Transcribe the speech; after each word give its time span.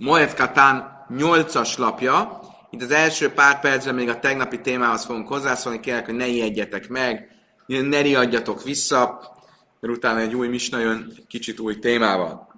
Moed 0.00 0.34
Katán 0.34 1.06
8-as 1.10 1.78
lapja. 1.78 2.40
Itt 2.70 2.82
az 2.82 2.90
első 2.90 3.32
pár 3.32 3.60
percben 3.60 3.94
még 3.94 4.08
a 4.08 4.18
tegnapi 4.18 4.60
témához 4.60 5.04
fogunk 5.04 5.28
hozzászólni, 5.28 5.80
kérlek, 5.80 6.04
hogy 6.04 6.14
ne 6.14 6.26
ijedjetek 6.26 6.88
meg, 6.88 7.30
ne 7.66 8.00
riadjatok 8.00 8.62
vissza, 8.62 9.18
mert 9.80 9.96
utána 9.96 10.20
egy 10.20 10.34
új 10.34 10.48
misna 10.48 10.78
jön 10.78 11.12
kicsit 11.28 11.58
új 11.58 11.78
témával. 11.78 12.48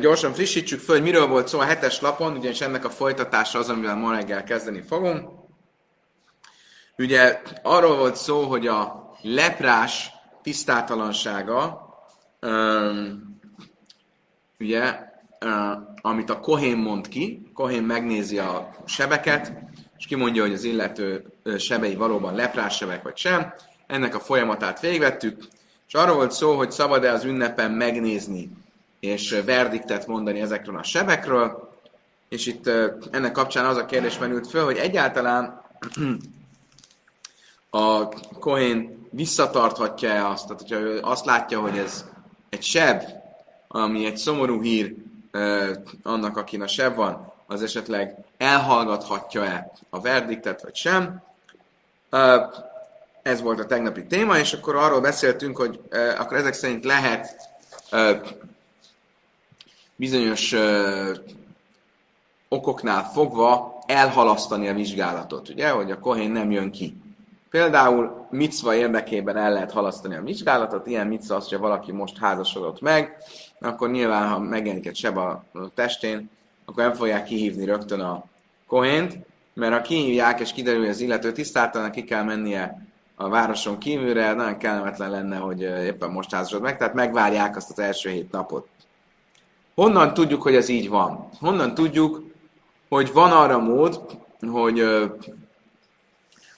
Gyorsan 0.00 0.32
frissítsük 0.32 0.80
föl, 0.80 0.94
hogy 0.94 1.04
miről 1.04 1.26
volt 1.26 1.48
szó 1.48 1.58
a 1.58 1.64
hetes 1.64 2.00
lapon, 2.00 2.36
ugyanis 2.36 2.60
ennek 2.60 2.84
a 2.84 2.90
folytatása 2.90 3.58
az, 3.58 3.68
amivel 3.68 3.96
ma 3.96 4.12
reggel 4.12 4.44
kezdeni 4.44 4.82
fogunk. 4.82 5.28
Ugye 6.98 7.40
arról 7.62 7.96
volt 7.96 8.16
szó, 8.16 8.42
hogy 8.42 8.66
a 8.66 9.10
leprás 9.22 10.10
tisztátalansága, 10.42 11.88
um, 12.40 13.35
ugye, 14.58 14.98
amit 16.00 16.30
a 16.30 16.40
Kohén 16.40 16.76
mond 16.76 17.08
ki, 17.08 17.50
Kohén 17.54 17.82
megnézi 17.82 18.38
a 18.38 18.70
sebeket, 18.84 19.52
és 19.98 20.06
kimondja, 20.06 20.42
hogy 20.42 20.52
az 20.52 20.64
illető 20.64 21.24
sebei 21.58 21.94
valóban 21.94 22.34
leprás 22.34 22.76
sebek 22.76 23.02
vagy 23.02 23.16
sem. 23.16 23.52
Ennek 23.86 24.14
a 24.14 24.20
folyamatát 24.20 24.80
végvettük, 24.80 25.42
és 25.86 25.94
arról 25.94 26.14
volt 26.14 26.32
szó, 26.32 26.56
hogy 26.56 26.70
szabad-e 26.70 27.12
az 27.12 27.24
ünnepen 27.24 27.70
megnézni 27.70 28.50
és 29.00 29.42
verdiktet 29.44 30.06
mondani 30.06 30.40
ezekről 30.40 30.76
a 30.76 30.82
sebekről, 30.82 31.70
és 32.28 32.46
itt 32.46 32.66
ennek 33.10 33.32
kapcsán 33.32 33.66
az 33.66 33.76
a 33.76 33.86
kérdés 33.86 34.18
merült 34.18 34.46
föl, 34.46 34.64
hogy 34.64 34.76
egyáltalán 34.76 35.62
a 37.70 38.08
Kohén 38.38 39.08
visszatarthatja-e 39.10 40.26
azt, 40.26 40.46
tehát 40.46 40.60
hogyha 40.60 40.78
ő 40.78 41.00
azt 41.02 41.24
látja, 41.24 41.60
hogy 41.60 41.78
ez 41.78 42.04
egy 42.48 42.62
seb, 42.62 43.02
ami 43.68 44.04
egy 44.06 44.16
szomorú 44.16 44.62
hír 44.62 44.94
annak, 46.02 46.36
akin 46.36 46.62
a 46.62 46.66
seb 46.66 46.94
van, 46.94 47.32
az 47.46 47.62
esetleg 47.62 48.16
elhallgathatja-e 48.36 49.72
a 49.90 50.00
verdiktet, 50.00 50.62
vagy 50.62 50.74
sem. 50.74 51.22
Ez 53.22 53.40
volt 53.40 53.60
a 53.60 53.66
tegnapi 53.66 54.06
téma, 54.06 54.38
és 54.38 54.52
akkor 54.52 54.76
arról 54.76 55.00
beszéltünk, 55.00 55.56
hogy 55.56 55.80
akkor 56.18 56.36
ezek 56.36 56.52
szerint 56.52 56.84
lehet 56.84 57.48
bizonyos 59.96 60.54
okoknál 62.48 63.04
fogva 63.04 63.78
elhalasztani 63.86 64.68
a 64.68 64.74
vizsgálatot, 64.74 65.48
ugye, 65.48 65.68
hogy 65.70 65.90
a 65.90 65.98
kohén 65.98 66.30
nem 66.30 66.50
jön 66.50 66.70
ki. 66.70 66.96
Például 67.56 68.26
micva 68.30 68.74
érdekében 68.74 69.36
el 69.36 69.52
lehet 69.52 69.72
halasztani 69.72 70.16
a 70.16 70.22
vizsgálatot, 70.22 70.86
ilyen 70.86 71.06
micva 71.06 71.34
az, 71.34 71.48
hogy 71.48 71.58
valaki 71.58 71.92
most 71.92 72.18
házasodott 72.18 72.80
meg, 72.80 73.16
akkor 73.60 73.90
nyilván, 73.90 74.28
ha 74.28 74.38
megjelenik 74.38 74.86
egy 74.86 74.96
seb 74.96 75.16
a 75.16 75.44
testén, 75.74 76.30
akkor 76.64 76.84
nem 76.84 76.92
fogják 76.92 77.24
kihívni 77.24 77.64
rögtön 77.64 78.00
a 78.00 78.24
kohént, 78.66 79.18
mert 79.54 79.72
ha 79.72 79.80
kihívják 79.80 80.40
és 80.40 80.52
kiderül, 80.52 80.80
hogy 80.80 80.88
az 80.88 81.00
illető 81.00 81.32
tisztáltanak, 81.32 81.90
ki 81.90 82.04
kell 82.04 82.22
mennie 82.22 82.86
a 83.14 83.28
városon 83.28 83.78
kívülre, 83.78 84.32
nagyon 84.32 84.58
kellemetlen 84.58 85.10
lenne, 85.10 85.36
hogy 85.36 85.60
éppen 85.60 86.10
most 86.10 86.34
házasod 86.34 86.62
meg, 86.62 86.78
tehát 86.78 86.94
megvárják 86.94 87.56
azt 87.56 87.70
az 87.70 87.78
első 87.78 88.10
hét 88.10 88.30
napot. 88.30 88.68
Honnan 89.74 90.14
tudjuk, 90.14 90.42
hogy 90.42 90.54
ez 90.54 90.68
így 90.68 90.88
van? 90.88 91.28
Honnan 91.40 91.74
tudjuk, 91.74 92.22
hogy 92.88 93.12
van 93.12 93.32
arra 93.32 93.58
mód, 93.58 94.00
hogy 94.50 94.84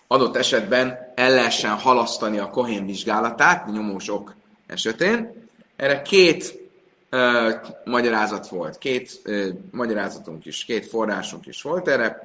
adott 0.09 0.37
esetben 0.37 1.13
el 1.15 1.31
lehessen 1.31 1.71
halasztani 1.71 2.39
a 2.39 2.51
kohén 2.51 2.87
vizsgálatát, 2.87 3.67
nyomósok 3.67 4.35
esetén. 4.67 5.47
Erre 5.77 6.03
két 6.03 6.71
ö, 7.11 7.51
magyarázat 7.85 8.49
volt, 8.49 8.79
két 8.79 9.21
ö, 9.23 9.49
magyarázatunk 9.71 10.45
is, 10.45 10.65
két 10.65 10.87
forrásunk 10.87 11.47
is 11.47 11.63
volt 11.63 11.89
erre. 11.89 12.23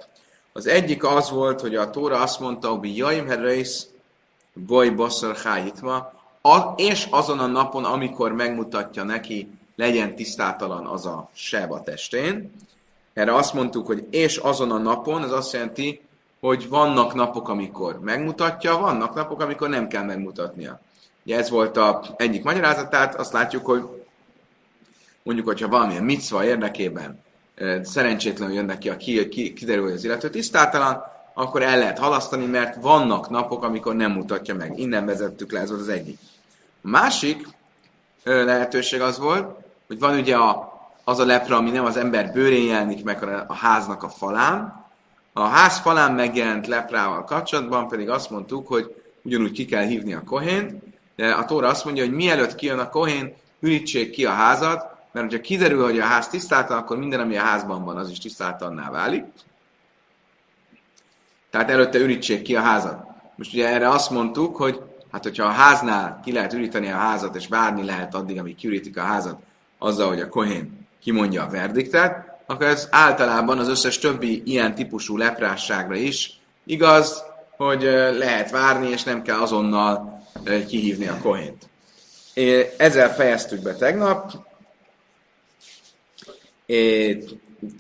Az 0.54 0.68
egyik 0.68 1.04
az 1.04 1.30
volt, 1.30 1.62
hogy 1.62 1.76
a 1.76 1.90
Tóra 1.90 2.22
azt 2.22 2.40
mondta, 2.40 2.68
hogy 2.68 2.98
jaim 2.98 3.28
herreis 3.28 3.82
boly 4.54 4.90
basszar 4.90 5.36
hájitva, 5.36 6.22
és 6.76 7.08
azon 7.10 7.40
a 7.40 7.46
napon, 7.46 7.86
amikor 7.86 8.32
megmutatja 8.32 9.04
neki, 9.04 9.50
legyen 9.76 10.16
tisztátalan 10.16 10.86
az 10.86 11.06
a 11.06 11.30
seb 11.34 11.72
a 11.72 11.84
testén. 11.84 12.52
Erre 13.14 13.36
azt 13.36 13.54
mondtuk, 13.54 13.86
hogy 13.86 14.08
és 14.10 14.38
azon 14.38 14.72
a 14.72 14.78
napon, 14.78 15.24
ez 15.24 15.32
azt 15.32 15.54
jelenti, 15.54 16.02
hogy 16.44 16.70
vannak 16.70 17.14
napok, 17.14 17.50
amikor 17.50 18.00
megmutatja, 18.00 18.78
vannak 18.78 19.14
napok, 19.14 19.42
amikor 19.42 19.70
nem 19.70 19.88
kell 19.88 20.04
megmutatnia. 20.04 20.82
Ugye 21.26 21.38
ez 21.38 21.50
volt 21.50 21.78
a 21.78 22.02
egyik 22.18 22.44
magyarázatát, 22.44 23.16
azt 23.16 23.34
látjuk, 23.34 23.66
hogy 23.66 23.84
mondjuk, 25.24 25.48
hogyha 25.48 25.68
valamilyen 25.68 26.04
micva 26.04 26.46
érdekében 26.46 27.24
szerencsétlenül 27.84 28.56
jön 28.56 28.66
neki, 28.66 28.90
a 28.90 28.98
ki, 28.98 29.28
ki, 29.28 29.54
kiderül, 29.54 29.84
hogy 29.84 29.94
az 29.94 30.04
illető 30.04 30.30
tisztátalan, 30.30 31.04
akkor 31.34 31.62
el 31.62 31.78
lehet 31.78 32.00
halasztani, 32.00 32.46
mert 32.46 32.82
vannak 32.82 33.30
napok, 33.30 33.64
amikor 33.64 33.96
nem 33.96 34.12
mutatja 34.12 34.56
meg. 34.56 34.80
Innen 34.80 35.06
vezettük 35.06 35.52
le, 35.52 35.60
ez 35.60 35.70
volt 35.70 35.82
az 35.82 35.90
egyik. 35.90 36.20
A 36.84 36.88
másik 36.88 37.48
lehetőség 38.24 39.02
az 39.02 39.20
volt, 39.20 39.58
hogy 39.88 40.00
van 40.00 40.18
ugye 40.18 40.36
a, 40.36 40.74
az 41.04 41.20
a 41.20 41.26
lepra, 41.26 41.58
ami 41.58 41.70
nem 41.70 41.86
az 41.86 41.98
ember 41.98 42.32
bőrén 42.34 42.66
jelenik 42.66 43.04
meg, 43.04 43.24
a 43.48 43.54
háznak 43.54 44.04
a 44.04 44.10
falán, 44.10 44.83
a 45.34 45.44
ház 45.44 45.78
falán 45.78 46.14
megjelent 46.14 46.68
leprával 46.68 47.24
kapcsolatban 47.24 47.88
pedig 47.88 48.10
azt 48.10 48.30
mondtuk, 48.30 48.68
hogy 48.68 48.96
ugyanúgy 49.22 49.52
ki 49.52 49.66
kell 49.66 49.86
hívni 49.86 50.14
a 50.14 50.24
kohént, 50.24 50.84
de 51.16 51.32
a 51.32 51.46
Tóra 51.46 51.68
azt 51.68 51.86
mondja, 51.86 52.04
hogy 52.04 52.14
mielőtt 52.14 52.56
kijön 52.56 52.80
a 52.80 52.90
kohén, 52.90 53.34
ürítsék 53.60 54.12
ki 54.12 54.26
a 54.26 54.32
házat, 54.32 54.92
mert 55.12 55.26
hogyha 55.26 55.42
kiderül, 55.42 55.84
hogy 55.84 56.00
a 56.00 56.04
ház 56.04 56.28
tisztáltan, 56.28 56.78
akkor 56.78 56.98
minden, 56.98 57.20
ami 57.20 57.38
a 57.38 57.42
házban 57.42 57.84
van, 57.84 57.98
az 57.98 58.10
is 58.10 58.20
tisztáltanná 58.20 58.90
válik. 58.90 59.24
Tehát 61.50 61.70
előtte 61.70 62.00
ürítsék 62.00 62.42
ki 62.42 62.56
a 62.56 62.62
házat. 62.62 63.06
Most 63.36 63.54
ugye 63.54 63.68
erre 63.68 63.90
azt 63.90 64.10
mondtuk, 64.10 64.56
hogy 64.56 64.82
hát 65.12 65.24
hogyha 65.24 65.46
a 65.46 65.52
háznál 65.52 66.20
ki 66.24 66.32
lehet 66.32 66.54
üríteni 66.54 66.92
a 66.92 66.96
házat, 66.96 67.36
és 67.36 67.48
várni 67.48 67.84
lehet 67.84 68.16
addig, 68.16 68.40
amíg 68.40 68.56
kiürítik 68.56 68.98
a 68.98 69.02
házat, 69.02 69.42
azzal, 69.78 70.08
hogy 70.08 70.22
a 70.22 70.30
kohén 70.30 70.88
kimondja 71.02 71.44
a 71.44 71.50
verdiktet, 71.50 72.33
akkor 72.46 72.66
ez 72.66 72.88
általában 72.92 73.60
az 73.60 73.68
összes 73.68 74.00
többi 74.00 74.42
ilyen 74.46 74.76
típusú 74.76 75.18
leprásságra 75.18 75.96
is 75.96 76.40
igaz, 76.66 77.24
hogy 77.58 77.82
lehet 78.18 78.52
várni, 78.52 78.90
és 78.90 79.04
nem 79.04 79.22
kell 79.22 79.40
azonnal 79.40 80.24
kihívni 80.68 81.08
a 81.08 81.18
kohént. 81.22 81.70
Ezzel 82.78 83.14
fejeztük 83.14 83.62
be 83.62 83.76
tegnap. 83.76 84.32
É, 86.66 87.24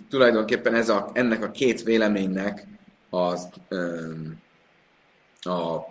tulajdonképpen 0.09 0.75
ez 0.75 0.89
a, 0.89 1.09
ennek 1.13 1.43
a 1.43 1.51
két 1.51 1.83
véleménynek 1.83 2.67
az, 3.09 3.47
a 5.41 5.87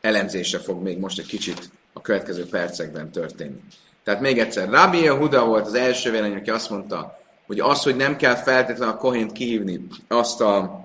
elemzése 0.00 0.58
fog 0.58 0.82
még 0.82 0.98
most 0.98 1.18
egy 1.18 1.26
kicsit 1.26 1.70
a 1.92 2.00
következő 2.00 2.46
percekben 2.46 3.10
történni. 3.10 3.60
Tehát 4.04 4.20
még 4.20 4.38
egyszer, 4.38 4.68
Rabbi 4.68 5.02
Yehuda 5.02 5.44
volt 5.44 5.66
az 5.66 5.74
első 5.74 6.10
vélemény, 6.10 6.36
aki 6.36 6.50
azt 6.50 6.70
mondta, 6.70 7.18
hogy 7.46 7.60
az, 7.60 7.82
hogy 7.82 7.96
nem 7.96 8.16
kell 8.16 8.34
feltétlenül 8.34 8.94
a 8.94 8.98
kohént 8.98 9.32
kihívni, 9.32 9.86
azt 10.08 10.40
a, 10.40 10.84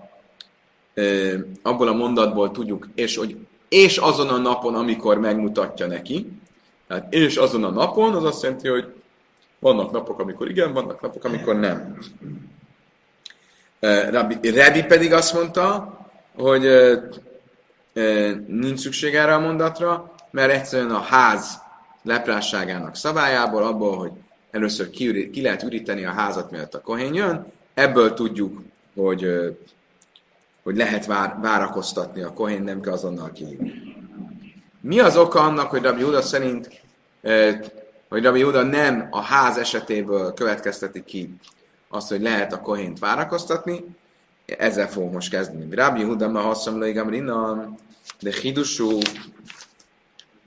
abból 1.61 1.87
a 1.87 1.93
mondatból 1.93 2.51
tudjuk, 2.51 2.87
és 2.95 3.15
hogy 3.15 3.37
és 3.69 3.97
azon 3.97 4.29
a 4.29 4.37
napon, 4.37 4.75
amikor 4.75 5.17
megmutatja 5.17 5.87
neki, 5.87 6.31
tehát 6.87 7.13
és 7.13 7.35
azon 7.35 7.63
a 7.63 7.69
napon, 7.69 8.13
az 8.13 8.23
azt 8.23 8.43
jelenti, 8.43 8.67
hogy 8.67 8.93
vannak 9.59 9.91
napok, 9.91 10.19
amikor 10.19 10.49
igen, 10.49 10.73
vannak 10.73 11.01
napok, 11.01 11.23
amikor 11.23 11.55
nem. 11.55 11.97
Rabbi, 14.09 14.49
Rabbi 14.49 14.83
pedig 14.83 15.13
azt 15.13 15.33
mondta, 15.33 15.97
hogy 16.35 16.67
nincs 18.47 18.79
szükség 18.79 19.15
erre 19.15 19.33
a 19.33 19.39
mondatra, 19.39 20.13
mert 20.31 20.51
egyszerűen 20.51 20.91
a 20.91 21.01
ház 21.01 21.59
leprásságának 22.03 22.95
szabályából, 22.95 23.63
abból, 23.63 23.97
hogy 23.97 24.11
először 24.51 24.89
ki, 24.89 25.29
ki 25.29 25.41
lehet 25.41 25.63
üríteni 25.63 26.05
a 26.05 26.11
házat, 26.11 26.51
mielőtt 26.51 26.73
a 26.73 26.81
kohén 26.81 27.13
jön. 27.13 27.45
Ebből 27.73 28.13
tudjuk, 28.13 28.61
hogy, 28.95 29.25
hogy 30.63 30.75
lehet 30.75 31.05
vár, 31.05 31.37
várakoztatni 31.41 32.21
a 32.21 32.33
kohén, 32.33 32.63
nem 32.63 32.81
kell 32.81 32.93
azonnal 32.93 33.31
kihívni. 33.31 33.73
Mi 34.81 34.99
az 34.99 35.17
oka 35.17 35.39
annak, 35.39 35.69
hogy 35.69 35.81
Rabbi 35.81 36.03
Uda 36.03 36.21
szerint, 36.21 36.81
hogy 38.09 38.23
Rabbi 38.23 38.43
Uda 38.43 38.63
nem 38.63 39.07
a 39.11 39.21
ház 39.21 39.57
esetéből 39.57 40.33
következteti 40.33 41.03
ki 41.03 41.35
azt, 41.89 42.09
hogy 42.09 42.21
lehet 42.21 42.53
a 42.53 42.61
kohént 42.61 42.99
várakoztatni? 42.99 43.83
Ezzel 44.45 44.89
fogunk 44.89 45.13
most 45.13 45.29
kezdeni. 45.29 45.75
Rabbi 45.75 46.03
Uda 46.03 46.29
ma 46.29 46.39
hasszam 46.39 46.79
leigamrinan, 46.79 47.77
de 48.19 48.31
hidusú, 48.41 48.97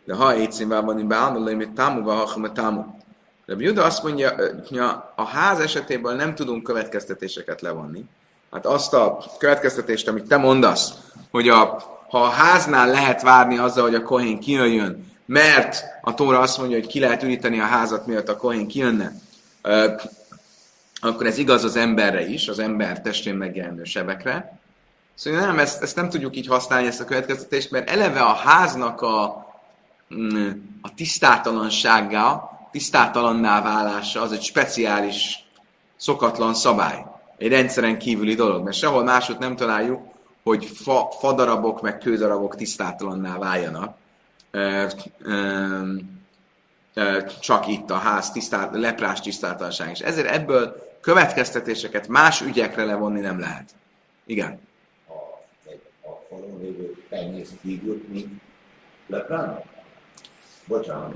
de 0.04 0.14
ha 0.14 0.36
étszínvában, 0.36 1.08
beállom, 1.08 1.42
hogy 1.42 1.72
támuva, 1.72 2.14
ha 2.14 2.52
támu. 2.52 2.84
De 3.46 3.54
Juda 3.58 3.84
azt 3.84 4.02
mondja, 4.02 4.34
hogy 4.68 4.78
a 5.14 5.24
ház 5.24 5.58
esetében 5.58 6.16
nem 6.16 6.34
tudunk 6.34 6.62
következtetéseket 6.62 7.60
levonni. 7.60 8.04
Hát 8.52 8.66
azt 8.66 8.94
a 8.94 9.24
következtetést, 9.38 10.08
amit 10.08 10.26
te 10.26 10.36
mondasz, 10.36 10.92
hogy 11.30 11.48
a, 11.48 11.82
ha 12.08 12.22
a 12.22 12.28
háznál 12.28 12.90
lehet 12.90 13.22
várni 13.22 13.58
azzal, 13.58 13.82
hogy 13.82 13.94
a 13.94 14.02
kohén 14.02 14.40
kijöjjön, 14.40 15.12
mert 15.26 15.84
a 16.02 16.14
Tóra 16.14 16.38
azt 16.38 16.58
mondja, 16.58 16.76
hogy 16.76 16.86
ki 16.86 17.00
lehet 17.00 17.22
üríteni 17.22 17.60
a 17.60 17.64
házat, 17.64 18.06
miatt 18.06 18.28
a 18.28 18.36
kohén 18.36 18.68
kijönne, 18.68 19.12
akkor 21.00 21.26
ez 21.26 21.38
igaz 21.38 21.64
az 21.64 21.76
emberre 21.76 22.26
is, 22.28 22.48
az 22.48 22.58
ember 22.58 23.00
testén 23.00 23.34
megjelenő 23.34 23.84
sebekre. 23.84 24.58
Szóval 25.14 25.40
nem, 25.40 25.58
ezt, 25.58 25.82
ezt 25.82 25.96
nem 25.96 26.08
tudjuk 26.08 26.36
így 26.36 26.46
használni, 26.46 26.86
ezt 26.86 27.00
a 27.00 27.04
következtetést, 27.04 27.70
mert 27.70 27.90
eleve 27.90 28.20
a 28.20 28.34
háznak 28.34 29.00
a, 29.00 29.46
mm, 30.14 30.50
a 30.82 30.94
tisztátalansága, 30.94 32.53
tisztátalanná 32.74 33.62
válása 33.62 34.20
az 34.20 34.32
egy 34.32 34.42
speciális, 34.42 35.44
szokatlan 35.96 36.54
szabály. 36.54 37.04
Egy 37.36 37.48
rendszeren 37.48 37.98
kívüli 37.98 38.34
dolog, 38.34 38.64
mert 38.64 38.76
sehol 38.76 39.04
máshogy 39.04 39.38
nem 39.38 39.56
találjuk, 39.56 40.02
hogy 40.42 40.64
fa, 40.64 41.08
fadarabok 41.18 41.82
meg 41.82 41.98
kődarabok 41.98 42.56
tisztátalanná 42.56 43.38
váljanak. 43.38 43.96
Ö, 44.50 44.86
ö, 45.18 45.92
ö, 46.94 47.22
csak 47.40 47.66
itt 47.68 47.90
a 47.90 47.96
ház 47.96 48.30
tisztát, 48.30 48.74
leprás 48.76 49.20
tisztátalanság. 49.20 49.90
És 49.90 50.00
ezért 50.00 50.28
ebből 50.28 50.76
következtetéseket 51.00 52.08
más 52.08 52.40
ügyekre 52.40 52.84
levonni 52.84 53.20
nem 53.20 53.38
lehet. 53.38 53.70
Igen. 54.26 54.60
A, 55.08 55.12
a 56.08 56.22
falon 56.28 56.58
lévő 56.60 57.04
penyész 57.08 57.50
hívjuk 57.62 58.08
mi 58.08 58.40
leprának? 59.06 59.73
Bocsánat. 60.66 61.14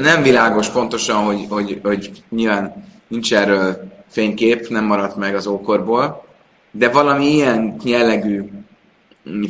Nem 0.00 0.22
világos 0.22 0.68
pontosan, 0.68 1.24
hogy, 1.24 1.46
hogy, 1.48 1.80
hogy 1.82 2.22
nyilván 2.28 2.84
nincs 3.08 3.34
erről 3.34 3.92
fénykép, 4.08 4.68
nem 4.68 4.84
maradt 4.84 5.16
meg 5.16 5.34
az 5.34 5.46
ókorból, 5.46 6.24
de 6.70 6.88
valami 6.88 7.26
ilyen 7.26 7.76
jellegű 7.84 8.50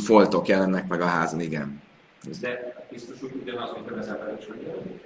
foltok 0.05 0.49
jelennek 0.49 0.89
meg 0.89 1.01
a 1.01 1.07
házon, 1.07 1.41
igen. 1.41 1.83
De 2.41 2.75
biztos 2.91 3.23
úgy 3.23 3.33
ugyanaz, 3.43 3.71
mint 3.75 4.01
az 4.01 4.09
ember 4.09 4.37
is, 4.39 4.47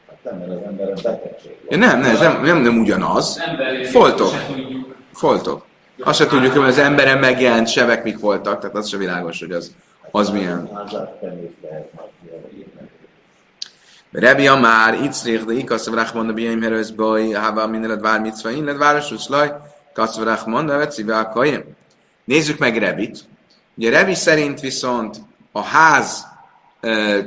Hát 0.09 0.19
nem, 0.23 0.39
mert 0.39 0.61
az 0.61 0.67
ember 0.67 0.89
a 0.89 0.95
betegség. 1.03 1.57
Ja, 1.69 1.77
nem, 1.77 2.01
nem, 2.01 2.11
ez 2.11 2.21
nem, 2.21 2.43
nem, 2.43 2.59
nem 2.59 2.79
ugyanaz. 2.79 3.41
Foltok. 3.91 4.31
Foltok. 5.13 5.67
Azt 6.01 6.19
se 6.19 6.27
tudjuk, 6.27 6.53
hogy 6.53 6.69
az 6.69 6.79
emberen 6.79 7.19
megjelent 7.19 7.69
sebek 7.69 8.05
mik 8.05 8.19
voltak, 8.19 8.61
tehát 8.61 8.77
az 8.77 8.89
se 8.89 8.97
világos, 8.97 9.41
hogy 9.41 9.51
az, 9.51 9.75
az 10.11 10.31
milyen. 10.31 10.71
Házás 10.75 11.09
penyész 11.21 11.51
lehet 11.63 11.93
majd 11.95 12.09
ilyen. 12.57 12.69
Rebi 14.13 14.47
Amár, 14.47 14.95
Itzrich, 15.03 15.45
de 15.45 15.53
Ikasz 15.53 15.89
Vrachmon, 15.89 16.27
de 16.27 16.33
Biaim 16.33 16.63
Herőz 16.63 16.91
Boj, 16.91 17.31
Hava 17.31 17.67
Minelet 17.67 18.01
Vár 18.01 18.21
Mitzva, 18.21 18.51
Inlet 18.51 18.77
Város 18.77 19.11
Uszlaj, 19.11 19.53
Kasz 19.93 20.17
Vrachmon, 20.17 20.67
de 20.67 20.77
Vecivel 20.77 21.29
Kajem. 21.29 21.65
Nézzük 22.25 22.59
meg 22.59 22.77
Rebit. 22.77 23.19
Ugye 23.75 23.91
Rebi 23.91 24.15
szerint 24.15 24.61
viszont 24.61 25.17
a 25.53 25.63
ház 25.63 26.27
ö, 26.81 27.19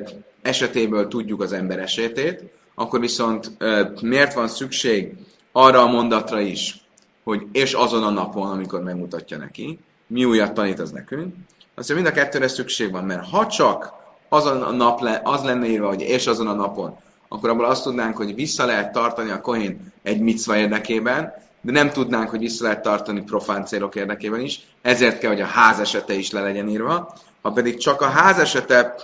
esetéből 0.41 1.07
tudjuk 1.07 1.41
az 1.41 1.53
ember 1.53 1.79
esetét, 1.79 2.43
akkor 2.75 2.99
viszont 2.99 3.51
ö, 3.57 3.85
miért 4.01 4.33
van 4.33 4.47
szükség 4.47 5.13
arra 5.51 5.81
a 5.81 5.87
mondatra 5.87 6.39
is, 6.39 6.85
hogy 7.23 7.45
és 7.51 7.73
azon 7.73 8.03
a 8.03 8.09
napon, 8.09 8.49
amikor 8.49 8.83
megmutatja 8.83 9.37
neki, 9.37 9.79
mi 10.07 10.25
újat 10.25 10.53
tanít 10.53 10.79
az 10.79 10.91
nekünk, 10.91 11.35
azt 11.75 11.93
mind 11.93 12.05
a 12.05 12.11
kettőre 12.11 12.47
szükség 12.47 12.91
van, 12.91 13.03
mert 13.03 13.29
ha 13.29 13.47
csak 13.47 13.93
azon 14.33 14.61
a 14.61 14.71
nap 14.71 15.01
le, 15.01 15.21
az 15.23 15.43
lenne 15.43 15.67
írva, 15.67 15.87
hogy 15.87 16.01
és 16.01 16.27
azon 16.27 16.47
a 16.47 16.53
napon, 16.53 16.97
akkor 17.27 17.49
abból 17.49 17.65
azt 17.65 17.83
tudnánk, 17.83 18.17
hogy 18.17 18.35
vissza 18.35 18.65
lehet 18.65 18.91
tartani 18.91 19.31
a 19.31 19.41
kohén 19.41 19.93
egy 20.03 20.19
micva 20.19 20.57
érdekében, 20.57 21.33
de 21.61 21.71
nem 21.71 21.89
tudnánk, 21.89 22.29
hogy 22.29 22.39
vissza 22.39 22.63
lehet 22.63 22.81
tartani 22.81 23.21
profán 23.21 23.65
célok 23.65 23.95
érdekében 23.95 24.39
is, 24.39 24.61
ezért 24.81 25.19
kell, 25.19 25.29
hogy 25.29 25.41
a 25.41 25.45
ház 25.45 25.79
esete 25.79 26.13
is 26.13 26.31
le 26.31 26.41
legyen 26.41 26.67
írva. 26.67 27.13
Ha 27.41 27.51
pedig 27.51 27.77
csak 27.77 28.01
a 28.01 28.05
ház 28.05 28.39
esete 28.39 28.95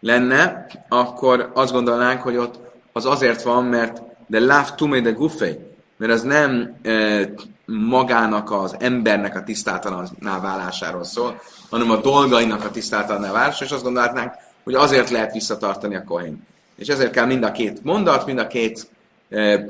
lenne, 0.00 0.66
akkor 0.88 1.50
azt 1.54 1.72
gondolnánk, 1.72 2.22
hogy 2.22 2.36
ott 2.36 2.58
az 2.92 3.06
azért 3.06 3.42
van, 3.42 3.64
mert 3.64 4.02
de 4.26 4.40
láv 4.40 4.74
tumé 4.74 5.00
de 5.00 5.10
gufé, 5.10 5.58
mert 5.96 6.12
az 6.12 6.22
nem 6.22 6.76
e, 6.82 7.30
magának 7.70 8.50
az 8.50 8.76
embernek 8.78 9.36
a 9.36 9.42
tisztátalanná 9.42 10.40
válásáról 10.40 11.04
szól, 11.04 11.40
hanem 11.70 11.90
a 11.90 12.00
dolgainak 12.00 12.64
a 12.64 12.70
tisztátalanná 12.70 13.32
válásáról, 13.32 13.66
és 13.66 13.72
azt 13.72 13.82
gondolnánk, 13.82 14.32
hogy 14.64 14.74
azért 14.74 15.10
lehet 15.10 15.32
visszatartani 15.32 15.94
a 15.94 16.04
kohén. 16.04 16.46
És 16.76 16.88
ezért 16.88 17.12
kell 17.12 17.26
mind 17.26 17.42
a 17.42 17.52
két 17.52 17.84
mondat, 17.84 18.26
mind 18.26 18.38
a 18.38 18.46
két 18.46 18.90
e, 19.30 19.66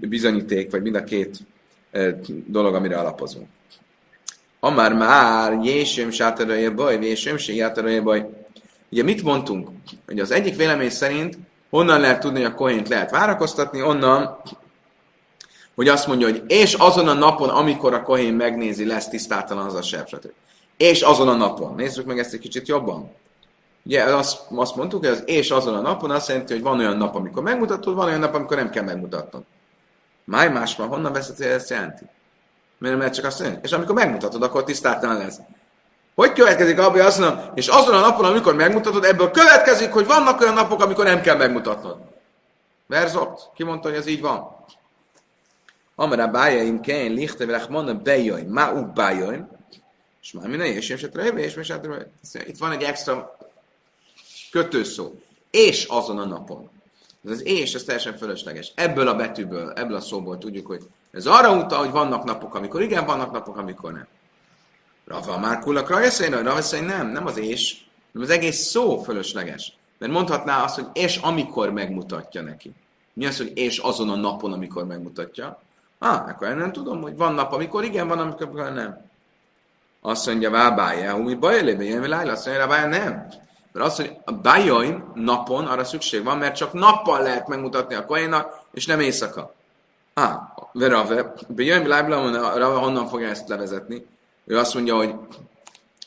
bizonyíték, 0.00 0.70
vagy 0.70 0.82
mind 0.82 0.94
a 0.94 1.04
két 1.04 1.38
e, 1.90 2.14
dolog, 2.46 2.74
amire 2.74 2.98
alapozunk. 2.98 3.46
Amár 4.60 4.94
már, 4.94 5.58
jésöm 5.64 6.10
sátorolja 6.10 6.74
baj, 6.74 6.98
jésöm 7.00 7.36
sátorolja 7.36 8.02
baj. 8.02 8.28
Ugye 8.90 9.02
mit 9.02 9.22
mondtunk? 9.22 9.68
Hogy 10.06 10.20
az 10.20 10.30
egyik 10.30 10.56
vélemény 10.56 10.90
szerint 10.90 11.38
honnan 11.70 12.00
lehet 12.00 12.20
tudni, 12.20 12.42
hogy 12.42 12.50
a 12.50 12.54
kohént 12.54 12.88
lehet 12.88 13.10
várakoztatni? 13.10 13.82
Onnan, 13.82 14.40
hogy 15.78 15.88
azt 15.88 16.06
mondja, 16.06 16.26
hogy 16.26 16.42
és 16.46 16.74
azon 16.74 17.08
a 17.08 17.12
napon, 17.12 17.48
amikor 17.48 17.94
a 17.94 18.02
kohén 18.02 18.34
megnézi, 18.34 18.86
lesz 18.86 19.08
tisztátalan 19.08 19.66
az 19.66 19.74
a 19.74 19.82
sebsető. 19.82 20.32
És 20.76 21.02
azon 21.02 21.28
a 21.28 21.34
napon. 21.34 21.74
Nézzük 21.74 22.06
meg 22.06 22.18
ezt 22.18 22.32
egy 22.32 22.40
kicsit 22.40 22.68
jobban. 22.68 23.10
Ugye 23.84 24.02
azt, 24.02 24.40
azt 24.54 24.76
mondtuk, 24.76 25.00
hogy 25.00 25.08
az 25.08 25.22
és 25.26 25.50
azon 25.50 25.74
a 25.74 25.80
napon 25.80 26.10
azt 26.10 26.28
jelenti, 26.28 26.52
hogy 26.52 26.62
van 26.62 26.78
olyan 26.78 26.96
nap, 26.96 27.14
amikor 27.14 27.42
megmutatod, 27.42 27.94
van 27.94 28.06
olyan 28.06 28.20
nap, 28.20 28.34
amikor 28.34 28.56
nem 28.56 28.70
kell 28.70 28.84
megmutatnod. 28.84 29.42
Máj 30.24 30.48
másban 30.48 30.88
honnan 30.88 31.12
veszed, 31.12 31.36
hogy 31.36 31.46
ezt 31.46 31.70
jelenti? 31.70 32.04
Mert, 32.78 32.98
mert 32.98 33.14
csak 33.14 33.24
azt 33.24 33.40
mondja, 33.40 33.60
és 33.62 33.72
amikor 33.72 33.94
megmutatod, 33.94 34.42
akkor 34.42 34.64
tisztátalan 34.64 35.16
lesz. 35.16 35.38
Hogy 36.14 36.32
következik 36.32 36.78
abban, 36.78 37.00
azt 37.00 37.18
mondom, 37.18 37.38
és 37.54 37.68
azon 37.68 37.94
a 37.94 38.00
napon, 38.00 38.24
amikor 38.24 38.54
megmutatod, 38.54 39.04
ebből 39.04 39.30
következik, 39.30 39.92
hogy 39.92 40.06
vannak 40.06 40.40
olyan 40.40 40.54
napok, 40.54 40.82
amikor 40.82 41.04
nem 41.04 41.20
kell 41.20 41.36
megmutatnod. 41.36 41.96
Verzopt, 42.86 43.50
ki 43.54 43.64
mondta, 43.64 43.88
hogy 43.88 43.98
ez 43.98 44.06
így 44.06 44.20
van? 44.20 44.56
Amara 46.00 46.28
bájaim 46.28 46.80
kén, 46.80 47.12
lichte, 47.12 47.46
velech 47.46 47.68
mondna, 47.68 47.94
bejöjjön, 47.94 48.50
má 48.50 48.72
uk 48.72 48.92
bájaim, 48.92 49.48
és 50.22 50.32
már 50.32 50.48
minden 50.48 50.66
és 50.66 50.88
és 50.88 51.08
és 51.36 51.56
és 51.56 52.44
Itt 52.46 52.58
van 52.58 52.72
egy 52.72 52.82
extra 52.82 53.36
kötőszó. 54.50 55.12
És 55.50 55.84
azon 55.84 56.18
a 56.18 56.24
napon. 56.24 56.70
Ez 57.24 57.30
az 57.30 57.44
és, 57.44 57.74
ez 57.74 57.82
teljesen 57.82 58.16
fölösleges. 58.16 58.72
Ebből 58.74 59.08
a 59.08 59.14
betűből, 59.14 59.72
ebből 59.72 59.96
a 59.96 60.00
szóból 60.00 60.38
tudjuk, 60.38 60.66
hogy 60.66 60.86
ez 61.10 61.26
arra 61.26 61.56
utal, 61.56 61.78
hogy 61.78 61.90
vannak 61.90 62.24
napok, 62.24 62.54
amikor 62.54 62.82
igen, 62.82 63.06
vannak 63.06 63.32
napok, 63.32 63.56
amikor 63.56 63.92
nem. 63.92 64.06
Rava 65.04 65.38
már 65.38 65.58
kullak 65.58 65.88
rajeszai, 65.88 66.28
rajeszai 66.28 66.80
nem, 66.80 67.08
nem 67.08 67.26
az 67.26 67.38
és, 67.38 67.76
hanem 68.12 68.28
az 68.28 68.34
egész 68.34 68.58
szó 68.58 68.98
fölösleges. 68.98 69.76
Mert 69.98 70.12
mondhatná 70.12 70.64
azt, 70.64 70.74
hogy 70.74 70.86
és 70.92 71.16
amikor 71.16 71.72
megmutatja 71.72 72.42
neki. 72.42 72.72
Mi 73.12 73.26
az, 73.26 73.36
hogy 73.36 73.52
és 73.54 73.78
azon 73.78 74.08
a 74.08 74.16
napon, 74.16 74.52
amikor 74.52 74.86
megmutatja? 74.86 75.66
Ah, 75.98 76.28
akkor 76.28 76.48
én 76.48 76.56
nem 76.56 76.72
tudom, 76.72 77.00
hogy 77.02 77.16
van 77.16 77.34
nap, 77.34 77.52
amikor 77.52 77.84
igen, 77.84 78.08
van, 78.08 78.18
amikor 78.18 78.72
nem. 78.72 79.06
Azt 80.00 80.26
mondja, 80.26 80.50
vábája, 80.50 81.16
mi 81.16 81.34
baj 81.34 81.58
elébe 81.58 81.84
jön, 81.84 82.08
lájla, 82.08 82.32
azt 82.32 82.46
mondja, 82.46 82.66
vábája, 82.66 82.88
nem. 82.88 83.26
Mert 83.72 83.86
az, 83.86 83.96
hogy 83.96 84.16
a 84.24 84.32
bajain 84.32 85.04
napon 85.14 85.66
arra 85.66 85.84
szükség 85.84 86.24
van, 86.24 86.38
mert 86.38 86.56
csak 86.56 86.72
nappal 86.72 87.22
lehet 87.22 87.48
megmutatni 87.48 87.94
a 87.94 88.04
koénak, 88.04 88.60
és 88.72 88.86
nem 88.86 89.00
éjszaka. 89.00 89.54
Ah, 90.14 90.40
verave, 90.72 91.32
bejön, 91.48 91.86
lájla, 91.86 92.78
honnan 92.78 93.06
fogja 93.06 93.28
ezt 93.28 93.48
levezetni? 93.48 94.06
Ő 94.44 94.58
azt 94.58 94.74
mondja, 94.74 94.96
hogy 94.96 95.14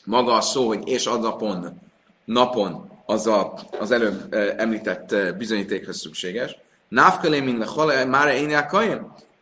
maga 0.04 0.34
a 0.34 0.40
szó, 0.40 0.66
hogy 0.66 0.88
és 0.88 1.06
az 1.06 1.18
napon, 1.18 1.80
napon, 2.24 2.90
az 3.06 3.26
a, 3.26 3.54
az 3.80 3.90
előbb 3.90 4.34
említett 4.56 5.36
bizonyítékra 5.36 5.92
szükséges. 5.92 6.56
Návkelé, 6.88 7.40
mint 7.40 7.64
a 7.76 8.06
már 8.06 8.34
én 8.34 8.50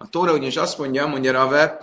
A 0.02 0.08
Tóra 0.08 0.32
ugyanis 0.32 0.56
azt 0.56 0.78
mondja, 0.78 1.06
mondja 1.06 1.32
Rave, 1.32 1.78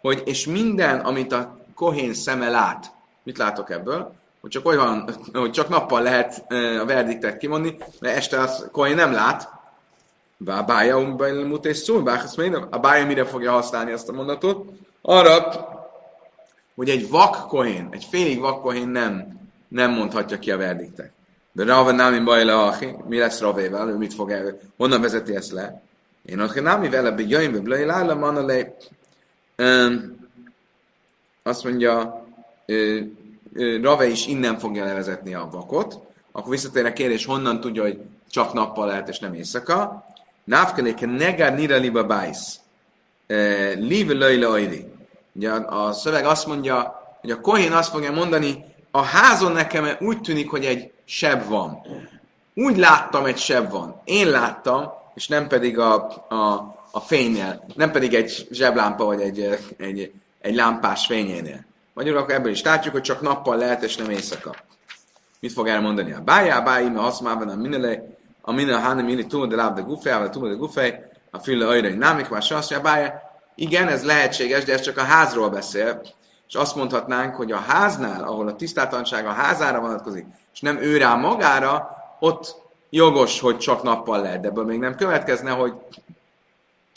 hogy 0.00 0.22
és 0.24 0.46
minden, 0.46 1.00
amit 1.00 1.32
a 1.32 1.58
kohén 1.74 2.14
szeme 2.14 2.48
lát, 2.48 2.92
mit 3.22 3.38
látok 3.38 3.70
ebből? 3.70 4.14
Hogy 4.40 4.50
csak 4.50 4.66
olyan, 4.66 5.14
hogy 5.32 5.50
csak 5.50 5.68
nappal 5.68 6.02
lehet 6.02 6.44
a 6.80 6.84
verdiktet 6.86 7.36
kimondni, 7.36 7.76
mert 8.00 8.16
este 8.16 8.38
az 8.38 8.68
kohén 8.72 8.94
nem 8.94 9.12
lát. 9.12 9.48
A 10.46 10.62
bája, 10.62 10.98
mutés 11.46 11.76
szó, 11.76 12.06
a 12.70 12.78
bája 12.78 13.06
mire 13.06 13.24
fogja 13.24 13.52
használni 13.52 13.92
ezt 13.92 14.08
a 14.08 14.12
mondatot? 14.12 14.70
Arra, 15.02 15.48
hogy 16.74 16.88
egy 16.88 17.08
vak 17.08 17.46
kohén, 17.48 17.88
egy 17.90 18.06
félig 18.10 18.40
vak 18.40 18.60
kohén 18.60 18.88
nem, 18.88 19.40
nem 19.68 19.90
mondhatja 19.90 20.38
ki 20.38 20.50
a 20.50 20.56
verdiktet. 20.56 21.10
De 21.52 21.64
Rava 21.64 21.92
Nami 21.92 22.18
Bajla 22.18 22.74
mi 23.08 23.18
lesz 23.18 23.40
Ravével, 23.40 23.88
ő 23.88 23.96
mit 23.96 24.14
fog 24.14 24.30
el, 24.30 24.58
honnan 24.76 25.00
vezeti 25.00 25.34
ezt 25.34 25.52
le? 25.52 25.82
Én 26.24 26.40
ott 26.40 26.62
Nami 26.62 26.88
vele 26.88 27.10
be 27.10 27.22
jöjjön, 27.22 27.62
blai 27.62 27.84
lála, 27.84 28.14
manale. 28.14 28.74
Azt 31.42 31.64
mondja, 31.64 32.24
Rave 33.82 34.06
is 34.06 34.26
innen 34.26 34.58
fogja 34.58 34.84
levezetni 34.84 35.34
a 35.34 35.48
vakot, 35.52 35.98
akkor 36.32 36.50
visszatér 36.50 36.86
a 36.86 36.92
kérdés, 36.92 37.24
honnan 37.24 37.60
tudja, 37.60 37.82
hogy 37.82 38.00
csak 38.30 38.52
nappal 38.52 38.86
lehet, 38.86 39.08
és 39.08 39.18
nem 39.18 39.34
éjszaka. 39.34 40.04
Návkeléke 40.44 41.06
negár 41.06 41.54
nira 41.54 41.76
liba 41.76 42.04
bájsz. 42.04 42.60
Live 43.74 44.12
löjle 44.12 44.46
ajri. 44.46 44.92
Ugye 45.32 45.50
a, 45.50 45.86
a 45.86 45.92
szöveg 45.92 46.24
azt 46.24 46.46
mondja, 46.46 47.02
hogy 47.20 47.30
a 47.30 47.40
kohén 47.40 47.72
azt 47.72 47.90
fogja 47.90 48.12
mondani, 48.12 48.64
a 48.90 49.02
házon 49.02 49.52
nekem 49.52 49.88
úgy 50.00 50.20
tűnik, 50.20 50.50
hogy 50.50 50.64
egy 50.64 50.92
seb 51.04 51.48
van. 51.48 51.80
Úgy 52.54 52.76
láttam, 52.76 53.24
egy 53.24 53.38
seb 53.38 53.70
van. 53.70 54.00
Én 54.04 54.30
láttam, 54.30 54.92
és 55.14 55.28
nem 55.28 55.48
pedig 55.48 55.78
a, 55.78 55.94
a, 56.28 56.74
a 56.90 57.00
fénynél, 57.00 57.64
nem 57.74 57.90
pedig 57.90 58.14
egy 58.14 58.48
zseblámpa 58.50 59.04
vagy 59.04 59.20
egy, 59.20 59.58
egy, 59.76 60.12
egy 60.40 60.54
lámpás 60.54 61.06
fényénél. 61.06 61.64
Magyarul 61.94 62.18
akkor 62.18 62.34
ebből 62.34 62.52
is 62.52 62.62
látjuk, 62.62 62.92
hogy 62.92 63.02
csak 63.02 63.20
nappal 63.20 63.56
lehet, 63.56 63.82
és 63.82 63.96
nem 63.96 64.10
éjszaka. 64.10 64.54
Mit 65.40 65.52
fog 65.52 65.68
elmondani? 65.68 66.12
A 66.12 66.20
bájá, 66.20 66.60
bájá, 66.60 66.88
mert 66.88 67.06
azt 67.06 67.20
már 67.20 67.36
a 67.36 67.56
minele, 67.56 68.02
a 68.40 68.52
minele 68.52 68.80
hanem 68.80 69.04
minni 69.04 69.26
túl, 69.26 69.46
de 69.46 69.56
láb 69.56 69.74
de 69.74 69.80
gufej, 69.80 70.18
vagy 70.18 70.30
túl 70.30 70.48
de 70.48 70.54
gufej, 70.54 71.10
a 71.30 71.38
fülle 71.38 71.66
ajra, 71.66 71.88
hogy 71.88 71.98
námik, 71.98 72.28
már 72.28 72.40
azt 72.40 72.50
mondja, 72.50 72.80
bájá. 72.80 73.22
Igen, 73.54 73.88
ez 73.88 74.04
lehetséges, 74.04 74.64
de 74.64 74.72
ez 74.72 74.80
csak 74.80 74.98
a 74.98 75.02
házról 75.02 75.48
beszél. 75.48 76.00
És 76.48 76.54
azt 76.54 76.76
mondhatnánk, 76.76 77.34
hogy 77.34 77.52
a 77.52 77.56
háznál, 77.56 78.24
ahol 78.24 78.48
a 78.48 78.56
tisztátalanság 78.56 79.26
a 79.26 79.32
házára 79.32 79.80
vonatkozik, 79.80 80.26
és 80.52 80.60
nem 80.60 80.76
ő 80.76 80.96
rá 80.96 81.14
magára, 81.14 81.90
ott 82.20 82.61
jogos, 82.92 83.40
hogy 83.40 83.58
csak 83.58 83.82
nappal 83.82 84.20
lehet, 84.20 84.40
de 84.40 84.48
ebből 84.48 84.64
még 84.64 84.78
nem 84.78 84.94
következne, 84.94 85.50
hogy 85.50 85.72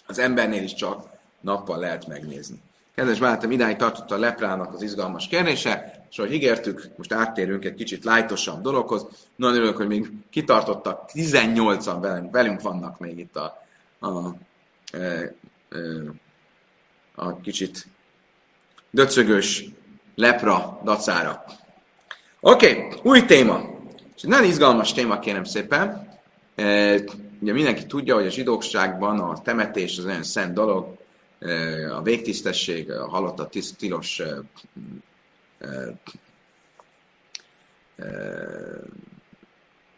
az 0.05 0.19
embernél 0.19 0.63
is 0.63 0.73
csak 0.73 1.07
nappal 1.39 1.79
lehet 1.79 2.07
megnézni. 2.07 2.61
Kedves 2.95 3.19
barátom, 3.19 3.51
idáig 3.51 3.75
tartott 3.75 4.11
a 4.11 4.17
leprának 4.17 4.73
az 4.73 4.81
izgalmas 4.81 5.27
kérdése, 5.27 6.05
és 6.09 6.17
ahogy 6.17 6.33
ígértük, 6.33 6.89
most 6.97 7.13
áttérünk 7.13 7.65
egy 7.65 7.73
kicsit 7.73 8.03
lájtosabb 8.03 8.61
dologhoz. 8.61 9.05
Nagyon 9.35 9.55
örülök, 9.55 9.77
hogy 9.77 9.87
még 9.87 10.11
kitartottak, 10.29 11.09
18-an 11.13 11.97
velünk, 12.01 12.31
velünk 12.31 12.61
vannak 12.61 12.99
még 12.99 13.19
itt 13.19 13.35
a, 13.35 13.65
a, 13.99 14.07
a, 14.07 14.35
e, 14.91 15.33
a, 15.69 15.75
e, 15.75 15.79
a 17.15 17.39
kicsit 17.39 17.87
döcögös 18.89 19.65
lepra 20.15 20.79
dacára. 20.83 21.43
Oké, 22.39 22.69
okay, 22.69 22.99
új 23.03 23.25
téma. 23.25 23.74
Egy 24.25 24.31
nagyon 24.31 24.49
izgalmas 24.49 24.93
téma, 24.93 25.19
kérem 25.19 25.43
szépen. 25.43 26.07
E, 26.55 26.93
ugye 27.39 27.53
mindenki 27.53 27.85
tudja, 27.85 28.15
hogy 28.15 28.25
a 28.25 28.29
zsidókságban 28.29 29.19
a 29.19 29.41
temetés 29.41 29.97
az 29.97 30.05
olyan 30.05 30.23
szent 30.23 30.53
dolog, 30.53 30.97
a 31.91 32.01
végtisztesség, 32.01 32.91
a 32.91 33.09
halottat 33.09 33.55
tilos 33.77 34.21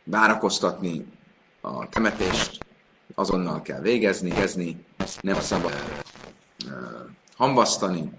várakoztatni 0.03 1.05
a 1.61 1.89
temetést, 1.89 2.65
azonnal 3.15 3.61
kell 3.61 3.81
végezni, 3.81 4.29
kezni, 4.29 4.85
nem 5.21 5.39
szabad 5.39 5.73
hamvasztani. 7.35 8.11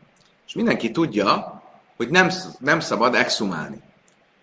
És 0.47 0.55
mindenki 0.55 0.91
tudja, 0.91 1.63
hogy 1.97 2.09
nem, 2.09 2.31
nem 2.59 2.81
szabad 2.81 3.15
exhumálni. 3.15 3.87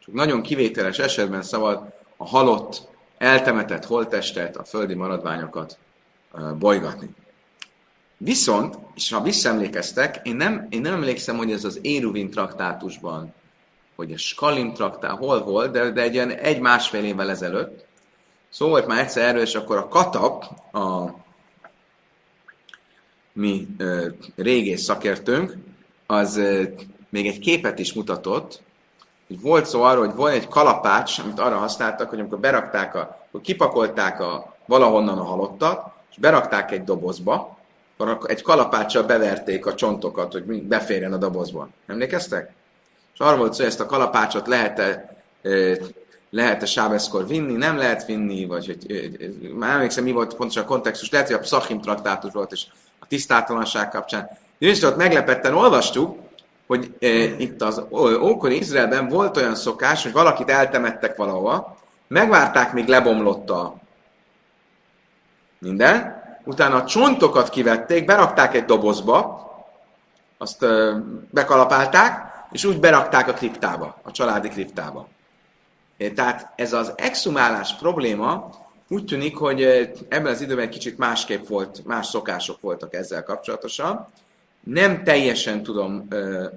Csak 0.06 0.14
nagyon 0.14 0.42
kivételes 0.42 1.00
esetben 1.00 1.42
szabad 1.42 1.94
a 2.18 2.26
halott, 2.26 2.88
eltemetett 3.18 3.86
holttestet, 3.86 4.58
a 4.58 4.64
földi 4.64 4.94
maradványokat 4.94 5.78
bolygatni. 6.60 7.10
Viszont, 8.18 8.78
és 8.96 9.12
ha 9.12 9.22
visszaemlékeztek, 9.22 10.20
én 10.24 10.36
nem, 10.36 10.68
én 10.70 10.82
nem 10.82 10.94
emlékszem, 10.94 11.38
hogy 11.38 11.52
ez 11.52 11.64
az 11.64 11.80
Éruvin 11.82 12.30
traktátusban, 12.30 13.34
hogy 13.96 14.12
a 14.12 14.18
Skalim 14.18 14.74
traktá, 14.74 15.10
hol 15.10 15.44
volt, 15.44 15.72
de, 15.72 15.92
de 15.92 16.02
egy 16.02 16.14
ilyen 16.14 16.32
egy-másfél 16.32 17.04
évvel 17.04 17.30
ezelőtt. 17.30 17.86
Szó 18.50 18.68
volt 18.68 18.88
már 18.88 19.00
egyszer 19.00 19.28
erről, 19.28 19.42
és 19.42 19.56
akkor 19.56 19.78
a 19.78 19.88
Katap, 19.88 20.44
a 20.74 21.16
mi 23.34 23.68
ö, 23.78 24.08
régész 24.36 24.84
szakértőnk, 24.84 25.58
az 26.06 26.38
ö, 26.38 26.64
még 27.10 27.28
egy 27.28 27.40
képet 27.40 27.80
is 27.80 27.94
mutatott, 27.94 28.64
hogy 29.36 29.44
volt 29.44 29.66
szó 29.66 29.82
arról, 29.82 30.06
hogy 30.06 30.16
volt 30.16 30.34
egy 30.34 30.48
kalapács, 30.48 31.20
amit 31.20 31.40
arra 31.40 31.58
használtak, 31.58 32.10
hogy 32.10 32.20
amikor 32.20 32.40
berakták, 32.40 32.96
a, 32.96 33.28
hogy 33.32 33.42
kipakolták 33.42 34.20
a, 34.20 34.56
valahonnan 34.66 35.18
a 35.18 35.24
halottat, 35.24 35.86
és 36.12 36.18
berakták 36.18 36.72
egy 36.72 36.84
dobozba, 36.84 37.58
akkor 37.98 38.30
egy 38.30 38.42
kalapáccsal 38.42 39.04
beverték 39.04 39.66
a 39.66 39.74
csontokat, 39.74 40.32
hogy 40.32 40.44
beférjen 40.44 41.14
a 41.14 41.18
dobozba. 41.18 41.70
Emlékeztek? 41.88 42.54
És 43.14 43.20
arra 43.20 43.38
volt 43.38 43.54
szó, 43.54 43.58
hogy 43.58 43.72
ezt 43.72 43.80
a 43.80 43.86
kalapácsot 43.86 44.48
lehet-e 44.48 45.14
lehet-e 46.30 46.66
sábeszkor 46.66 47.28
vinni, 47.28 47.54
nem 47.54 47.78
lehet 47.78 48.06
vinni, 48.06 48.46
vagy 48.46 48.66
hogy, 48.66 49.54
már 49.54 49.76
emlékszem, 49.76 50.04
mi 50.04 50.12
volt 50.12 50.36
pontosan 50.36 50.64
a 50.64 50.68
kontextus, 50.68 51.10
lehet, 51.10 51.28
hogy 51.28 51.36
a 51.36 51.40
Psachim 51.40 51.82
traktátus 51.82 52.34
volt, 52.34 52.52
és 52.52 52.66
a 53.00 53.06
tisztátalanság 53.08 53.90
kapcsán. 53.90 54.30
És 54.58 54.84
ott 54.84 54.98
meglepetten 54.98 55.54
olvastuk, 55.54 56.18
hogy 56.68 56.96
e, 57.00 57.08
itt 57.24 57.62
az 57.62 57.84
ókori 58.22 58.58
Izraelben 58.58 59.08
volt 59.08 59.38
olyan 59.38 59.56
szokás, 59.56 60.04
hogy 60.04 60.12
valakit 60.12 60.50
eltemettek 60.50 61.16
valahova, 61.16 61.78
megvárták, 62.08 62.74
míg 62.74 62.88
lebomlott 62.88 63.50
a 63.50 63.76
minden, 65.60 66.24
utána 66.44 66.76
a 66.76 66.86
csontokat 66.86 67.50
kivették, 67.50 68.06
berakták 68.06 68.56
egy 68.56 68.66
dobozba, 68.66 69.44
azt 70.38 70.62
ö, 70.62 70.98
bekalapálták, 71.32 72.34
és 72.52 72.66
úgy 72.66 72.80
berakták 72.80 73.28
a 73.28 73.34
kriptába, 73.34 73.98
a 74.04 74.12
családi 74.12 74.48
kriptába. 74.48 75.08
Tehát 76.16 76.52
ez 76.56 76.74
az 76.74 76.94
exhumálás 76.96 77.76
probléma 77.76 78.50
úgy 78.88 79.06
tűnik, 79.06 79.38
hogy 79.38 79.62
ebben 80.10 80.32
az 80.32 80.42
időben 80.42 80.64
egy 80.64 80.70
kicsit 80.70 80.98
másképp 80.98 81.48
volt, 81.48 81.86
más 81.86 82.08
szokások 82.08 82.62
voltak 82.62 82.94
ezzel 82.94 83.24
kapcsolatosan. 83.24 84.08
Nem 84.66 85.04
teljesen 85.04 85.64
tudom, 85.64 86.08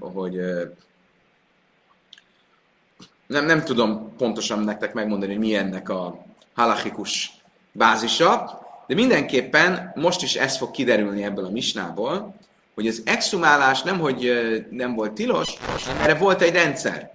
hogy 0.01 0.41
nem, 3.27 3.45
nem 3.45 3.65
tudom 3.65 4.17
pontosan 4.17 4.59
nektek 4.59 4.93
megmondani, 4.93 5.33
hogy 5.33 5.41
mi 5.41 5.55
ennek 5.55 5.89
a 5.89 6.25
halachikus 6.55 7.33
bázisa, 7.73 8.61
de 8.87 8.95
mindenképpen 8.95 9.93
most 9.95 10.23
is 10.23 10.35
ez 10.35 10.57
fog 10.57 10.71
kiderülni 10.71 11.25
ebből 11.25 11.45
a 11.45 11.51
misnából, 11.51 12.35
hogy 12.75 12.87
az 12.87 13.03
exhumálás 13.05 13.83
nem, 13.83 13.99
hogy 13.99 14.33
nem 14.71 14.95
volt 14.95 15.13
tilos, 15.13 15.57
hanem 15.87 16.03
erre 16.03 16.15
volt 16.15 16.43
egy 16.43 16.53
rendszer. 16.53 17.11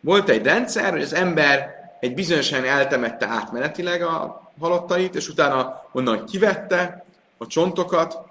Volt 0.00 0.28
egy 0.28 0.42
rendszer, 0.42 0.90
hogy 0.90 1.02
az 1.02 1.14
ember 1.14 1.76
egy 2.00 2.14
bizonyos 2.14 2.50
helyen 2.50 2.78
eltemette 2.78 3.26
átmenetileg 3.26 4.02
a 4.02 4.50
halottait, 4.60 5.14
és 5.14 5.28
utána 5.28 5.88
onnan 5.92 6.24
kivette 6.24 7.04
a 7.38 7.46
csontokat, 7.46 8.27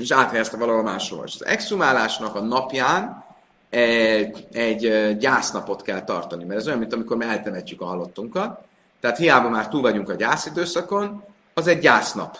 és 0.00 0.10
áthelyezte 0.10 0.56
valahol 0.56 0.82
máshol. 0.82 1.24
És 1.26 1.34
az 1.34 1.46
exhumálásnak 1.46 2.34
a 2.34 2.40
napján 2.40 3.24
egy, 3.70 4.46
egy 4.52 5.16
gyásznapot 5.18 5.82
kell 5.82 6.04
tartani, 6.04 6.44
mert 6.44 6.60
ez 6.60 6.66
olyan, 6.66 6.78
mint 6.78 6.92
amikor 6.92 7.16
mi 7.16 7.24
eltemetjük 7.24 7.80
a 7.80 7.86
halottunkat. 7.86 8.60
Tehát 9.00 9.16
hiába 9.16 9.48
már 9.48 9.68
túl 9.68 9.80
vagyunk 9.80 10.08
a 10.08 10.14
gyászidőszakon, 10.14 11.24
az 11.54 11.66
egy 11.66 11.78
gyásznap. 11.78 12.38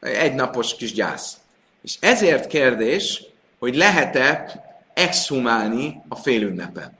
Egy 0.00 0.34
napos 0.34 0.76
kis 0.76 0.92
gyász. 0.92 1.36
És 1.82 1.96
ezért 2.00 2.46
kérdés, 2.46 3.24
hogy 3.58 3.76
lehet-e 3.76 4.62
exhumálni 4.94 6.02
a 6.08 6.14
félünnepen. 6.14 6.96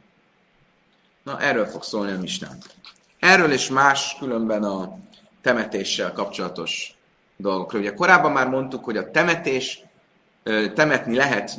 Na, 1.22 1.40
erről 1.40 1.66
fog 1.66 1.82
szólni 1.82 2.12
a 2.12 2.18
misnánk. 2.18 2.64
Erről 3.18 3.52
és 3.52 3.68
más 3.68 4.16
különben 4.18 4.62
a 4.62 4.98
temetéssel 5.42 6.12
kapcsolatos 6.12 6.94
dolgokról. 7.36 7.80
Ugye 7.80 7.94
korábban 7.94 8.32
már 8.32 8.48
mondtuk, 8.48 8.84
hogy 8.84 8.96
a 8.96 9.10
temetés, 9.10 9.82
temetni 10.74 11.16
lehet 11.16 11.58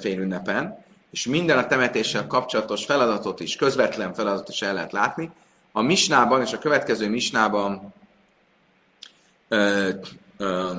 félünnepen, 0.00 0.84
és 1.14 1.26
minden 1.26 1.58
a 1.58 1.66
temetéssel 1.66 2.26
kapcsolatos 2.26 2.84
feladatot 2.84 3.40
is, 3.40 3.56
közvetlen 3.56 4.14
feladatot 4.14 4.48
is 4.48 4.62
el 4.62 4.74
lehet 4.74 4.92
látni. 4.92 5.30
A 5.72 5.82
misnában 5.82 6.40
és 6.40 6.52
a 6.52 6.58
következő 6.58 7.08
misnában 7.08 7.92
ö, 9.48 9.88
ö, 10.36 10.70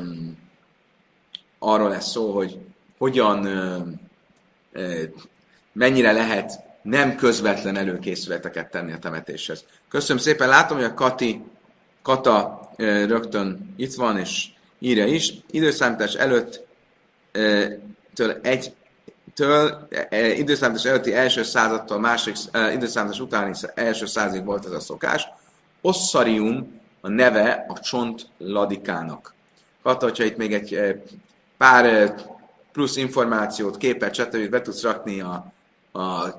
arról 1.59 1.89
lesz 1.89 2.09
szó, 2.09 2.33
hogy 2.33 2.59
hogyan, 2.97 3.45
ö, 3.45 3.77
ö, 4.71 5.03
mennyire 5.71 6.11
lehet 6.11 6.59
nem 6.81 7.15
közvetlen 7.15 7.75
előkészületeket 7.75 8.71
tenni 8.71 8.91
a 8.91 8.99
temetéshez. 8.99 9.65
Köszönöm 9.89 10.21
szépen, 10.21 10.47
látom, 10.47 10.77
hogy 10.77 10.85
a 10.85 10.93
Kati, 10.93 11.43
Kata 12.01 12.69
ö, 12.75 13.05
rögtön 13.05 13.73
itt 13.77 13.93
van, 13.93 14.17
és 14.17 14.47
írja 14.79 15.05
is. 15.05 15.33
Időszámítás 15.51 16.13
előtt 16.13 16.64
től 18.13 18.39
egy 18.41 18.73
től 19.33 19.87
időszámítás 20.37 20.85
előtti 20.85 21.13
első 21.13 21.43
századtól 21.43 21.99
második 21.99 22.35
időszámítás 22.73 23.19
utáni 23.19 23.53
első 23.73 24.05
századig 24.05 24.45
volt 24.45 24.65
ez 24.65 24.71
a 24.71 24.79
szokás. 24.79 25.27
Osszarium 25.81 26.81
a 27.01 27.09
neve 27.09 27.65
a 27.67 27.79
csont 27.79 28.27
ladikának. 28.37 29.33
Kata, 29.83 30.05
hogyha 30.05 30.23
itt 30.23 30.37
még 30.37 30.53
egy 30.53 30.73
eh, 30.73 30.95
pár 31.57 32.15
plusz 32.71 32.95
információt, 32.95 33.77
képet, 33.77 34.13
stb. 34.13 34.49
be 34.49 34.61
tudsz 34.61 34.81
rakni 34.81 35.21
a, 35.21 35.53
a 35.91 36.35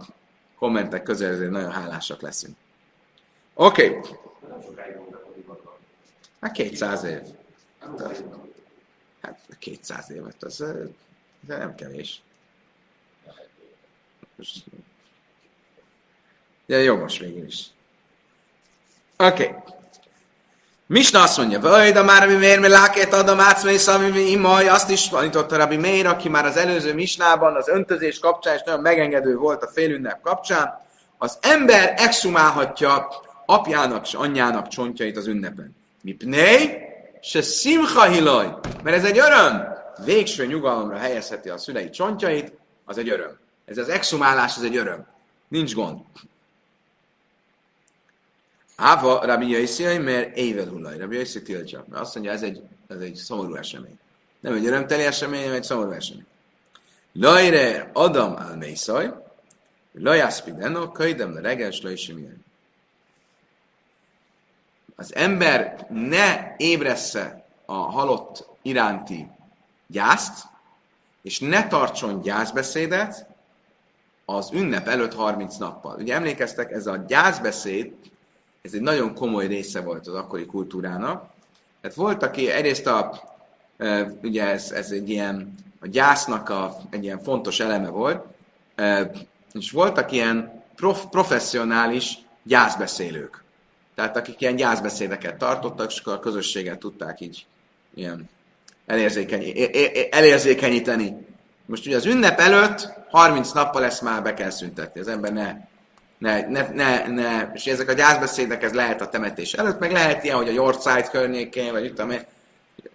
kommentek 0.59 1.03
közé, 1.03 1.27
ezért 1.27 1.51
nagyon 1.51 1.71
hálásak 1.71 2.21
leszünk. 2.21 2.57
Oké. 3.55 3.89
Okay. 3.89 4.11
Hát 6.41 6.53
200 6.53 7.05
év. 7.05 7.21
Hát 7.81 8.23
200 9.59 10.11
évet, 10.11 10.43
az, 10.43 10.61
az 10.61 10.89
nem 11.47 11.75
kevés. 11.75 12.23
De 16.67 16.77
jogos 16.77 17.19
végül 17.19 17.47
is. 17.47 17.67
Oké. 19.17 19.47
Okay. 19.47 19.75
Misna 20.89 21.23
azt 21.23 21.37
mondja, 21.37 21.61
vagy 21.61 21.93
de 21.93 22.03
már 22.03 22.29
mi 22.29 22.35
miért, 22.35 22.61
mert 22.61 22.73
lákét 22.73 23.13
adom 23.13 23.41
átszmész, 23.41 23.87
ami 23.87 24.31
imaj, 24.31 24.69
azt 24.69 24.91
is 24.91 25.09
tanította 25.09 25.57
Rabbi 25.57 25.77
Meir, 25.77 26.07
aki 26.07 26.29
már 26.29 26.45
az 26.45 26.57
előző 26.57 26.95
misnában 26.95 27.57
az 27.57 27.69
öntözés 27.69 28.19
kapcsán 28.19 28.55
is 28.55 28.63
nagyon 28.63 28.81
megengedő 28.81 29.37
volt 29.37 29.63
a 29.63 29.69
félünnep 29.69 30.21
kapcsán. 30.21 30.85
Az 31.19 31.39
ember 31.41 31.95
exhumálhatja 31.97 33.09
apjának 33.47 34.07
és 34.07 34.15
anyjának 34.15 34.69
csontjait 34.69 35.17
az 35.17 35.27
ünnepen. 35.27 35.77
Mi 36.03 36.13
pnei, 36.13 36.79
se 37.27 37.43
simcha 37.43 38.05
hilaj, 38.05 38.55
mert 38.83 38.97
ez 38.97 39.05
egy 39.05 39.19
öröm. 39.19 39.75
Végső 40.05 40.47
nyugalomra 40.47 40.97
helyezheti 40.97 41.49
a 41.49 41.59
szülei 41.59 41.91
csontjait, 41.91 42.53
az 42.85 42.99
egy 42.99 43.09
öröm. 43.09 43.39
Ez 43.65 43.79
az 43.79 43.89
exhumálás, 43.89 44.57
ez 44.57 44.63
egy 44.63 44.77
öröm. 44.77 45.07
Nincs 45.49 45.75
gond. 45.75 46.01
Áva 48.77 49.25
Rabbi 49.25 49.51
Jaiszi, 49.51 49.99
mert 49.99 50.37
ével 50.37 50.69
hullaj. 50.69 50.99
Rabbi 50.99 51.15
Jaiszi 51.15 51.43
tiltja. 51.43 51.85
Mert 51.89 52.03
azt 52.03 52.15
mondja, 52.15 52.33
ez 52.33 52.43
egy, 52.43 52.63
ez 52.89 52.99
egy 52.99 53.15
szomorú 53.15 53.55
esemény. 53.55 53.99
Nem 54.41 54.55
egy 54.55 54.67
örömteli 54.67 55.03
esemény, 55.03 55.41
hanem 55.41 55.55
egy 55.55 55.65
szomorú 55.65 55.91
esemény. 55.91 56.27
Lajre 57.13 57.91
Adam 57.93 58.35
al 58.37 58.57
Mészaj, 58.57 59.13
Lajászpideno, 59.93 60.93
köjdem 60.93 61.35
le 61.35 61.41
reggel, 61.41 61.71
Slajsimilyen. 61.71 62.45
Az 64.97 65.15
ember 65.15 65.87
ne 65.91 66.55
ébressze 66.57 67.45
a 67.65 67.75
halott 67.75 68.49
iránti 68.63 69.29
gyászt, 69.87 70.45
és 71.23 71.39
ne 71.39 71.69
tartson 71.69 72.21
gyászbeszédet 72.21 73.27
az 74.25 74.51
ünnep 74.53 74.89
előtt 74.89 75.15
30 75.15 75.57
nappal. 75.57 75.97
Ugye 75.99 76.15
emlékeztek, 76.15 76.71
ez 76.71 76.87
a 76.87 76.97
gyászbeszéd, 76.97 77.93
ez 78.63 78.75
egy 78.75 78.81
nagyon 78.81 79.15
komoly 79.15 79.47
része 79.47 79.81
volt 79.81 80.07
az 80.07 80.15
akkori 80.15 80.47
kultúrának. 80.47 81.31
Tehát 81.81 81.97
volt, 81.97 82.23
aki 82.23 82.51
egyrészt 82.51 82.87
a, 82.87 83.23
ugye 84.23 84.45
ez, 84.45 84.71
ez 84.71 84.91
egy 84.91 85.09
ilyen, 85.09 85.55
a 85.81 85.87
gyásznak 85.87 86.49
a, 86.49 86.77
egy 86.91 87.05
ilyen 87.05 87.23
fontos 87.23 87.61
eleme 87.61 87.89
volt, 87.89 88.25
és 89.53 89.71
voltak 89.71 90.13
ilyen 90.13 90.65
prof, 90.75 91.05
professzionális 91.11 92.19
gyászbeszélők. 92.43 93.45
Tehát 93.97 94.17
akik 94.17 94.41
ilyen 94.41 94.57
gyászbeszédeket 94.57 95.37
tartottak, 95.37 95.93
és 95.93 95.99
akkor 95.99 96.13
a 96.13 96.19
közösséget 96.19 96.79
tudták 96.79 97.21
így 97.21 97.47
ilyen 97.95 98.29
elérzékeny, 98.87 99.71
elérzékenyíteni. 100.11 101.27
Most 101.67 101.87
ugye 101.87 101.97
az 101.97 102.07
ünnep 102.07 102.41
előtt 102.41 102.89
30 103.11 103.53
nappal 103.53 103.85
ezt 103.85 104.03
már 104.03 104.23
be 104.23 104.35
kell 104.35 104.51
szüntetni. 104.51 105.01
Az 105.01 105.09
ember 105.09 105.33
ne, 105.33 105.57
ne, 106.19 106.49
ne, 106.49 106.69
ne, 106.75 107.07
ne 107.07 107.51
és 107.55 107.67
ezek 107.67 107.89
a 107.89 107.93
gyászbeszédek, 107.93 108.63
ez 108.63 108.73
lehet 108.73 109.01
a 109.01 109.09
temetés 109.09 109.53
előtt, 109.53 109.79
meg 109.79 109.93
lehet 109.93 110.25
ilyen, 110.25 110.37
hogy 110.37 110.49
a 110.49 110.53
Yorkshire 110.53 111.09
környékén, 111.09 111.73
vagy 111.73 111.85
itt, 111.85 111.99
amely, 111.99 112.27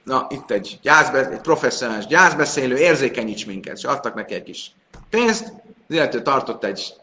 na, 0.03 0.27
itt 0.29 0.51
egy, 0.51 0.79
gyászbe, 0.81 1.29
egy 1.29 1.41
professzionális 1.41 2.05
gyászbeszélő, 2.05 2.77
érzékenyíts 2.77 3.45
minket, 3.45 3.77
és 3.77 3.83
adtak 3.83 4.13
neki 4.13 4.33
egy 4.33 4.43
kis 4.43 4.71
pénzt, 5.09 5.53
az 5.87 5.95
illető 5.95 6.21
tartott 6.21 6.63
egy 6.63 6.93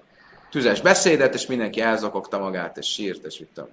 tüzes 0.50 0.80
beszédet, 0.80 1.34
és 1.34 1.46
mindenki 1.46 1.80
elzokogta 1.80 2.38
magát, 2.38 2.76
és 2.76 2.86
sírt, 2.86 3.24
és 3.24 3.38
mit 3.38 3.48
tudom. 3.54 3.70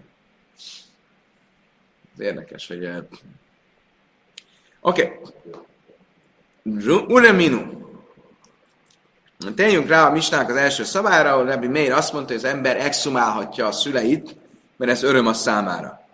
Érdekes, 2.17 2.67
hogy... 2.67 2.89
Oké. 4.81 5.19
Okay. 5.21 7.03
Ureminu. 7.07 7.83
Térjünk 9.55 9.87
rá 9.87 10.07
a 10.07 10.11
misnák 10.11 10.49
az 10.49 10.55
első 10.55 10.83
szabára, 10.83 11.31
ahol 11.31 11.45
Rabbi 11.45 11.67
Meir 11.67 11.91
azt 11.91 12.13
mondta, 12.13 12.33
hogy 12.33 12.43
az 12.43 12.49
ember 12.51 12.77
exhumálhatja 12.77 13.67
a 13.67 13.71
szüleit, 13.71 14.35
mert 14.77 14.91
ez 14.91 15.03
öröm 15.03 15.27
a 15.27 15.33
számára. 15.33 16.05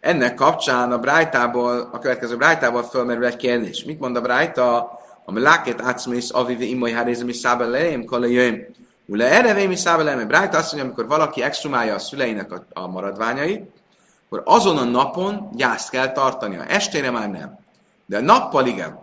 Ennek 0.00 0.34
kapcsán 0.34 0.92
a 0.92 0.98
Brájtából, 0.98 1.88
a 1.92 1.98
következő 1.98 2.36
Brájtából 2.36 2.82
fölmerül 2.82 3.24
egy 3.24 3.36
kérdés. 3.36 3.84
Mit 3.84 4.00
mond 4.00 4.16
a 4.16 4.20
Brájta? 4.20 4.78
A 5.24 5.38
lákét 5.38 5.80
átszmész 5.80 6.30
avivi 6.32 6.70
imoly 6.70 6.90
hárézemi 6.90 7.32
szábel 7.32 7.70
leém, 7.70 8.04
kalajöjjön. 8.04 8.66
Ule 9.06 9.30
erre 9.30 9.66
mi 9.66 9.76
szábel 9.76 10.04
leém. 10.04 10.26
Brájta 10.26 10.58
azt 10.58 10.72
mondja, 10.72 10.84
amikor 10.84 11.06
valaki 11.06 11.42
exhumálja 11.42 11.94
a 11.94 11.98
szüleinek 11.98 12.52
a, 12.52 12.64
a 12.72 12.86
maradványait, 12.86 13.70
akkor 14.32 14.54
azon 14.54 14.76
a 14.76 14.84
napon 14.84 15.48
gyászt 15.52 15.90
kell 15.90 16.12
tartania. 16.12 16.64
Estére 16.64 17.10
már 17.10 17.30
nem. 17.30 17.58
De 18.06 18.20
nappal 18.20 18.66
igen. 18.66 18.98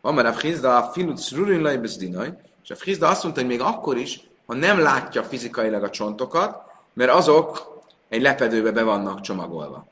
Van 0.00 0.14
már 0.14 0.26
a 0.26 0.32
Frizda, 0.32 0.76
a 0.76 0.90
filut 0.92 1.30
lejbezdinaj, 1.60 2.32
és 2.62 2.70
a 2.70 2.76
Frizda 2.76 3.08
azt 3.08 3.22
mondta, 3.22 3.40
hogy 3.40 3.50
még 3.50 3.60
akkor 3.60 3.96
is, 3.96 4.20
ha 4.46 4.54
nem 4.54 4.78
látja 4.78 5.22
fizikailag 5.22 5.82
a 5.82 5.90
csontokat, 5.90 6.62
mert 6.92 7.10
azok 7.10 7.76
egy 8.08 8.22
lepedőbe 8.22 8.70
be 8.70 8.82
vannak 8.82 9.20
csomagolva. 9.20 9.86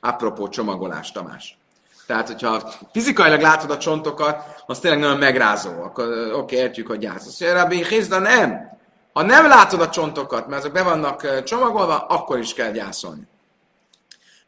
Apropó 0.00 0.48
csomagolás, 0.48 1.12
Tamás. 1.12 1.58
Tehát, 2.06 2.26
hogyha 2.26 2.72
fizikailag 2.92 3.40
látod 3.40 3.70
a 3.70 3.78
csontokat, 3.78 4.62
az 4.66 4.78
tényleg 4.78 5.00
nagyon 5.00 5.18
megrázó. 5.18 5.82
Akkor 5.82 6.32
oké, 6.34 6.56
értjük, 6.56 6.86
hogy 6.86 6.98
gyász. 6.98 7.26
Azt 7.26 7.40
mondja, 7.40 7.60
Rabbi 7.60 7.84
Hizda, 7.84 8.18
nem! 8.18 8.78
Ha 9.12 9.22
nem 9.22 9.48
látod 9.48 9.80
a 9.80 9.88
csontokat, 9.88 10.46
mert 10.46 10.60
azok 10.60 10.72
be 10.72 10.82
vannak 10.82 11.42
csomagolva, 11.44 11.98
akkor 11.98 12.38
is 12.38 12.54
kell 12.54 12.70
gyászolni. 12.70 13.30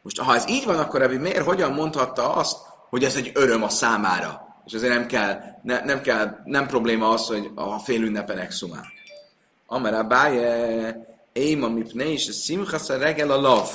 Most, 0.04 0.20
ha 0.20 0.34
ez 0.34 0.48
így 0.48 0.64
van, 0.64 0.78
akkor 0.78 1.00
Rabbi 1.00 1.16
miért 1.16 1.44
hogyan 1.44 1.72
mondhatta 1.72 2.34
azt, 2.34 2.56
hogy 2.88 3.04
ez 3.04 3.16
egy 3.16 3.30
öröm 3.34 3.62
a 3.62 3.68
számára? 3.68 4.56
És 4.66 4.74
azért 4.74 4.92
nem 4.94 5.06
kell, 5.06 5.40
ne, 5.62 5.84
nem 5.84 6.00
kell, 6.00 6.36
nem 6.44 6.66
probléma 6.66 7.08
az, 7.08 7.26
hogy 7.26 7.50
a 7.54 7.78
fél 7.78 8.02
ünnepen 8.02 8.38
exhumál. 8.38 8.86
Amara 9.66 10.02
báje, 10.02 10.96
éim 11.32 11.62
a 11.62 11.68
mipne, 11.68 12.04
a 12.04 12.32
szimchasz 12.32 12.88
a 12.88 12.98
regel 12.98 13.30
a 13.30 13.40
lav. 13.40 13.68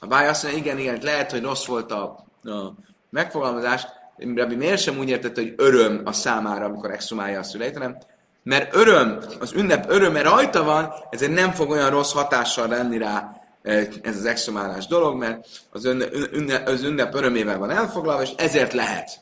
A 0.00 0.06
báje 0.06 0.28
azt 0.28 0.42
mondja, 0.42 0.60
igen, 0.60 0.78
igen, 0.78 0.98
lehet, 1.02 1.30
hogy 1.30 1.42
rossz 1.42 1.66
volt 1.66 1.92
a, 1.92 2.02
a 2.42 2.74
megfogalmazás, 3.10 3.86
Rabbi 4.34 4.54
miért 4.54 4.80
sem 4.80 4.98
úgy 4.98 5.08
értette, 5.08 5.40
hogy 5.40 5.54
öröm 5.56 6.02
a 6.04 6.12
számára, 6.12 6.64
amikor 6.64 6.90
exhumálja 6.90 7.38
a 7.38 7.42
szüleit, 7.42 7.76
hanem 7.76 7.98
mert 8.42 8.74
öröm, 8.74 9.18
az 9.40 9.52
ünnep 9.52 9.90
öröme 9.90 10.22
rajta 10.22 10.62
van, 10.62 10.92
ezért 11.10 11.32
nem 11.32 11.52
fog 11.52 11.70
olyan 11.70 11.90
rossz 11.90 12.12
hatással 12.12 12.68
lenni 12.68 12.98
rá 12.98 13.43
ez 13.64 14.16
az 14.16 14.24
exhumálás 14.24 14.86
dolog, 14.86 15.16
mert 15.16 15.46
az, 15.70 15.84
ön, 15.84 16.02
ünnep, 16.32 16.68
az 16.68 16.82
ünnep 16.82 17.14
örömével 17.14 17.58
van 17.58 17.70
elfoglalva, 17.70 18.22
és 18.22 18.30
ezért 18.36 18.72
lehet. 18.72 19.20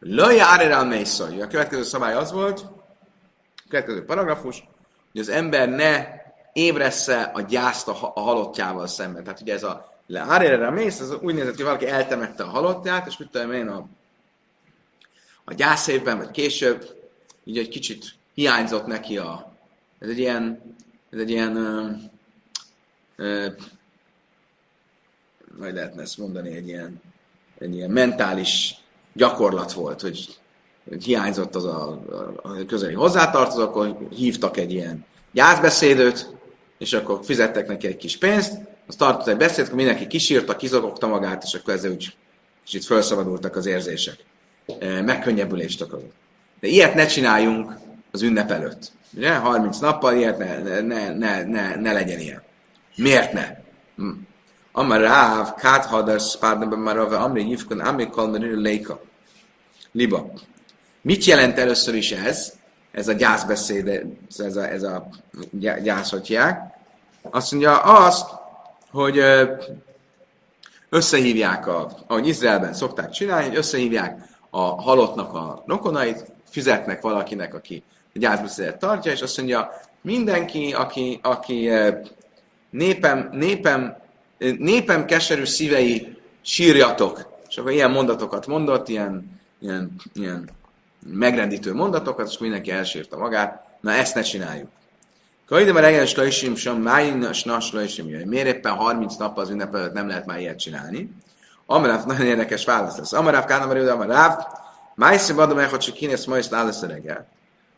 Löj 0.00 0.40
árera 0.40 0.84
mészaj. 0.84 1.40
A 1.40 1.46
következő 1.46 1.82
szabály 1.82 2.14
az 2.14 2.32
volt, 2.32 2.60
a 3.56 3.68
következő 3.68 4.04
paragrafus, 4.04 4.68
hogy 5.12 5.20
az 5.20 5.28
ember 5.28 5.68
ne 5.68 6.06
ébressze 6.52 7.20
a 7.22 7.40
gyászt 7.40 7.88
a, 7.88 8.12
a 8.14 8.20
halottjával 8.20 8.86
szemben. 8.86 9.24
Tehát 9.24 9.40
ugye 9.40 9.52
ez 9.52 9.62
a 9.62 9.92
árera 10.14 10.70
mész, 10.70 11.00
az 11.00 11.16
úgy 11.20 11.34
nézett, 11.34 11.54
hogy 11.54 11.64
valaki 11.64 11.86
eltemette 11.86 12.42
a 12.42 12.48
halottját, 12.48 13.06
és 13.06 13.16
mit 13.16 13.28
tudom 13.28 13.52
én, 13.52 13.68
a, 13.68 13.86
a 15.44 15.54
gyászévben, 15.54 16.18
vagy 16.18 16.30
később, 16.30 16.88
így 17.44 17.58
egy 17.58 17.68
kicsit 17.68 18.04
hiányzott 18.34 18.86
neki 18.86 19.18
a, 19.18 19.52
ez 19.98 20.08
egy 20.08 20.18
ilyen, 20.18 20.76
ez 21.12 21.18
egy 21.18 21.30
ilyen, 21.30 21.56
ö, 21.56 21.88
ö, 23.16 23.46
majd 25.58 25.74
lehetne 25.74 26.02
ezt 26.02 26.18
mondani, 26.18 26.56
egy 26.56 26.68
ilyen, 26.68 27.00
egy 27.58 27.74
ilyen 27.74 27.90
mentális 27.90 28.74
gyakorlat 29.12 29.72
volt, 29.72 30.00
hogy, 30.00 30.38
hogy 30.88 31.04
hiányzott 31.04 31.54
az 31.54 31.64
a, 31.64 32.02
a 32.42 32.64
közeli 32.66 32.94
hozzátartozó, 32.94 33.62
akkor 33.62 33.98
hívtak 34.10 34.56
egy 34.56 34.72
ilyen 34.72 35.04
gyászbeszédőt, 35.32 36.30
és 36.78 36.92
akkor 36.92 37.20
fizettek 37.24 37.66
neki 37.68 37.86
egy 37.86 37.96
kis 37.96 38.18
pénzt, 38.18 38.58
az 38.86 38.96
tartott 38.96 39.26
egy 39.26 39.36
beszéd, 39.36 39.64
akkor 39.64 39.76
mindenki 39.76 40.06
kisírta, 40.06 40.56
kizogogta 40.56 41.06
magát, 41.06 41.42
és 41.42 41.54
akkor 41.54 41.74
ezzel 41.74 41.90
úgy 41.90 42.16
kicsit 42.64 42.84
felszabadultak 42.84 43.56
az 43.56 43.66
érzések. 43.66 44.16
Megkönnyebbülést 44.80 45.80
okozott. 45.80 46.12
De 46.60 46.66
ilyet 46.66 46.94
ne 46.94 47.06
csináljunk 47.06 47.72
az 48.10 48.22
ünnep 48.22 48.50
előtt. 48.50 48.92
Ugye? 49.16 49.34
30 49.34 49.78
nappal 49.78 50.16
ilyet 50.16 50.38
ne, 50.38 50.80
ne, 50.80 51.12
ne, 51.12 51.42
ne, 51.42 51.74
ne 51.76 51.92
legyen 51.92 52.18
ilyen. 52.18 52.42
Miért 52.96 53.32
ne? 53.32 53.60
Hm. 53.96 54.10
Amar 54.72 55.00
Ráv, 55.00 55.54
Kát 55.54 55.86
Hadar, 55.86 56.20
Spárnaba 56.20 56.76
Marava, 56.76 57.18
Amri 57.18 57.48
Yivkon, 57.48 57.80
Amri 57.80 58.08
Kalmanir, 58.08 58.56
Leika. 58.56 59.00
Liba. 59.92 60.32
Mit 61.02 61.24
jelent 61.24 61.58
először 61.58 61.94
is 61.94 62.10
ez? 62.10 62.52
Ez 62.92 63.08
a 63.08 63.12
gyászbeszéd, 63.12 64.06
ez 64.38 64.56
a, 64.56 64.68
ez 64.68 64.82
a 64.82 65.08
gyászhatják. 65.82 66.60
Azt 67.30 67.50
mondja 67.50 67.78
azt, 67.78 68.28
hogy 68.90 69.22
összehívják, 70.88 71.66
a, 71.66 71.90
ahogy 72.06 72.26
Izraelben 72.26 72.74
szokták 72.74 73.10
csinálni, 73.10 73.46
hogy 73.46 73.56
összehívják 73.56 74.20
a 74.50 74.60
halottnak 74.60 75.34
a 75.34 75.62
rokonait, 75.66 76.32
fizetnek 76.50 77.00
valakinek, 77.00 77.54
aki 77.54 77.84
a 78.14 78.18
gyászbeszédet 78.18 78.78
tartja, 78.78 79.12
és 79.12 79.22
azt 79.22 79.36
mondja, 79.36 79.70
mindenki, 80.00 80.72
aki, 80.72 81.18
aki 81.22 81.70
népem, 82.70 83.28
népem 83.32 84.00
népem 84.58 85.04
keserű 85.04 85.44
szívei, 85.44 86.16
sírjatok. 86.40 87.30
És 87.48 87.58
akkor 87.58 87.72
ilyen 87.72 87.90
mondatokat 87.90 88.46
mondott, 88.46 88.88
ilyen, 88.88 89.40
ilyen, 89.58 89.94
ilyen 90.14 90.48
megrendítő 91.06 91.74
mondatokat, 91.74 92.28
és 92.28 92.38
mindenki 92.38 92.70
elsírta 92.70 93.16
magát. 93.16 93.64
Na 93.80 93.92
ezt 93.92 94.14
ne 94.14 94.22
csináljuk. 94.22 94.68
Kaidem 95.46 95.76
a 95.76 95.80
reggel 95.80 96.06
slajsim 96.06 96.54
sem, 96.54 96.76
májin 96.76 97.32
snas 97.32 97.66
slajsim 97.66 98.08
jöjj. 98.08 98.24
Miért 98.24 98.46
éppen 98.46 98.72
30 98.72 99.16
nap 99.16 99.38
az 99.38 99.50
ünnep 99.50 99.74
előtt 99.74 99.92
nem 99.92 100.08
lehet 100.08 100.26
már 100.26 100.40
ilyet 100.40 100.58
csinálni? 100.58 101.12
Amaráv 101.66 102.04
nagyon 102.04 102.26
érdekes 102.26 102.64
válasz 102.64 102.96
lesz. 102.96 103.12
Amaráv 103.12 103.44
Kána 103.44 103.66
Marő, 103.66 103.88
Amaráv, 103.88 104.38
Májszim 104.94 105.38
adom 105.38 105.58
el, 105.58 105.68
hogy 105.68 105.78
csak 105.78 105.94
kinéz 105.94 106.24
ma 106.24 106.36
állesz 106.50 106.82
reggel. 106.82 107.26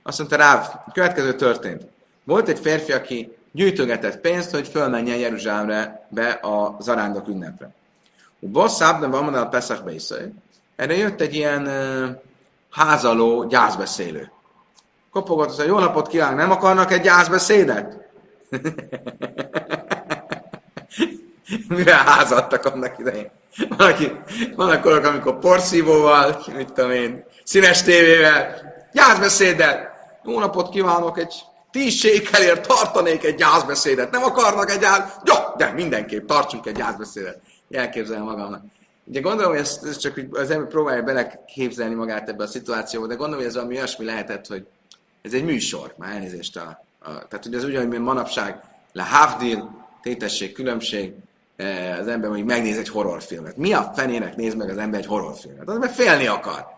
Azt 0.06 0.18
mondta 0.18 0.36
Ráv, 0.36 0.66
következő 0.92 1.34
történt. 1.34 1.82
Volt 2.24 2.48
egy 2.48 2.58
férfi, 2.58 2.92
aki 2.92 3.36
gyűjtögetett 3.52 4.20
pénzt, 4.20 4.50
hogy 4.50 4.68
fölmenjen 4.68 5.16
Jeruzsálemre 5.18 6.06
be 6.08 6.28
a 6.30 6.76
zarándok 6.80 7.28
ünnepre. 7.28 7.74
A 8.42 8.46
boss 8.46 8.72
szábban 8.72 9.10
van 9.10 9.34
a 9.34 9.48
Pesach 9.48 9.84
Beiszai. 9.84 10.32
Erre 10.76 10.96
jött 10.96 11.20
egy 11.20 11.34
ilyen 11.34 11.68
házaló 12.70 13.44
gyászbeszélő. 13.44 14.30
Kopogott, 15.10 15.56
hogy 15.56 15.66
jó 15.66 15.78
napot 15.78 16.08
kívánok, 16.08 16.38
nem 16.38 16.50
akarnak 16.50 16.92
egy 16.92 17.02
gyászbeszédet? 17.02 17.96
Mivel 21.68 22.04
házadtak 22.04 22.64
annak 22.64 22.98
idején? 22.98 23.30
Van, 23.68 23.90
aki, 23.90 24.12
van 24.56 24.70
akkor, 24.70 25.04
amikor 25.04 25.38
porszívóval, 25.38 26.42
mit 26.56 26.72
tudom 26.72 26.90
én, 26.90 27.24
színes 27.44 27.82
tévével, 27.82 28.62
gyászbeszéddel. 28.92 29.93
Jó 30.24 30.38
napot 30.38 30.68
kívánok, 30.68 31.18
egy 31.18 31.34
tíz 31.70 31.94
sékelért 31.94 32.66
tartanék 32.66 33.24
egy 33.24 33.34
gyászbeszédet. 33.34 34.10
Nem 34.10 34.22
akarnak 34.22 34.70
egy 34.70 34.78
gyász... 34.78 35.16
Jó, 35.24 35.34
de 35.56 35.72
mindenképp 35.72 36.26
tartsunk 36.26 36.66
egy 36.66 36.76
gyászbeszédet. 36.76 37.40
Elképzelem 37.70 38.22
magamnak. 38.22 38.62
Ugye 39.04 39.20
gondolom, 39.20 39.50
hogy 39.50 39.60
ez, 39.60 39.80
ez 39.84 39.96
csak 39.96 40.20
az 40.30 40.50
ember 40.50 40.68
próbálja 40.68 41.02
beleképzelni 41.02 41.94
magát 41.94 42.28
ebbe 42.28 42.44
a 42.44 42.46
szituációba, 42.46 43.06
de 43.06 43.14
gondolom, 43.14 43.38
hogy 43.38 43.48
ez 43.48 43.54
valami 43.54 43.76
olyasmi 43.76 44.04
lehetett, 44.04 44.46
hogy 44.46 44.66
ez 45.22 45.32
egy 45.32 45.44
műsor, 45.44 45.94
már 45.96 46.14
elnézést 46.14 46.56
a, 46.56 46.84
a 46.98 47.08
tehát 47.28 47.46
ugye 47.46 47.56
ez 47.56 47.64
ugyanúgy, 47.64 47.88
mint 47.88 48.04
manapság, 48.04 48.60
le 48.92 49.02
havdil, 49.02 49.86
tétesség, 50.02 50.52
különbség, 50.52 51.12
eh, 51.56 51.98
az 52.00 52.08
ember 52.08 52.28
mondjuk 52.28 52.48
megnéz 52.48 52.78
egy 52.78 52.88
horrorfilmet. 52.88 53.56
Mi 53.56 53.72
a 53.72 53.92
fenének 53.94 54.36
néz 54.36 54.54
meg 54.54 54.68
az 54.70 54.76
ember 54.76 55.00
egy 55.00 55.06
horrorfilmet? 55.06 55.68
Az 55.68 55.74
ember 55.74 55.90
félni 55.90 56.26
akar. 56.26 56.73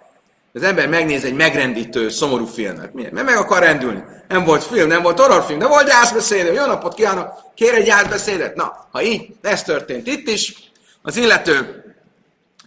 Az 0.57 0.62
ember 0.62 0.88
megnéz 0.88 1.25
egy 1.25 1.35
megrendítő, 1.35 2.09
szomorú 2.09 2.47
filmet. 2.47 2.95
Miért? 2.95 3.12
Mert 3.12 3.27
meg 3.27 3.37
akar 3.37 3.62
rendülni. 3.62 4.05
Nem 4.29 4.45
volt 4.45 4.64
film, 4.64 4.88
nem 4.88 5.03
volt 5.03 5.21
horrorfilm, 5.21 5.59
de 5.59 5.66
volt 5.66 5.87
gyászbeszédő. 5.87 6.53
Jó 6.53 6.64
napot 6.64 6.95
kívánok! 6.95 7.33
Kér 7.55 7.75
egy 7.75 7.85
gyászbeszédet? 7.85 8.55
Na, 8.55 8.87
ha 8.90 9.03
így, 9.03 9.37
ez 9.42 9.62
történt 9.62 10.07
itt 10.07 10.29
is, 10.29 10.71
az 11.03 11.16
illető 11.16 11.85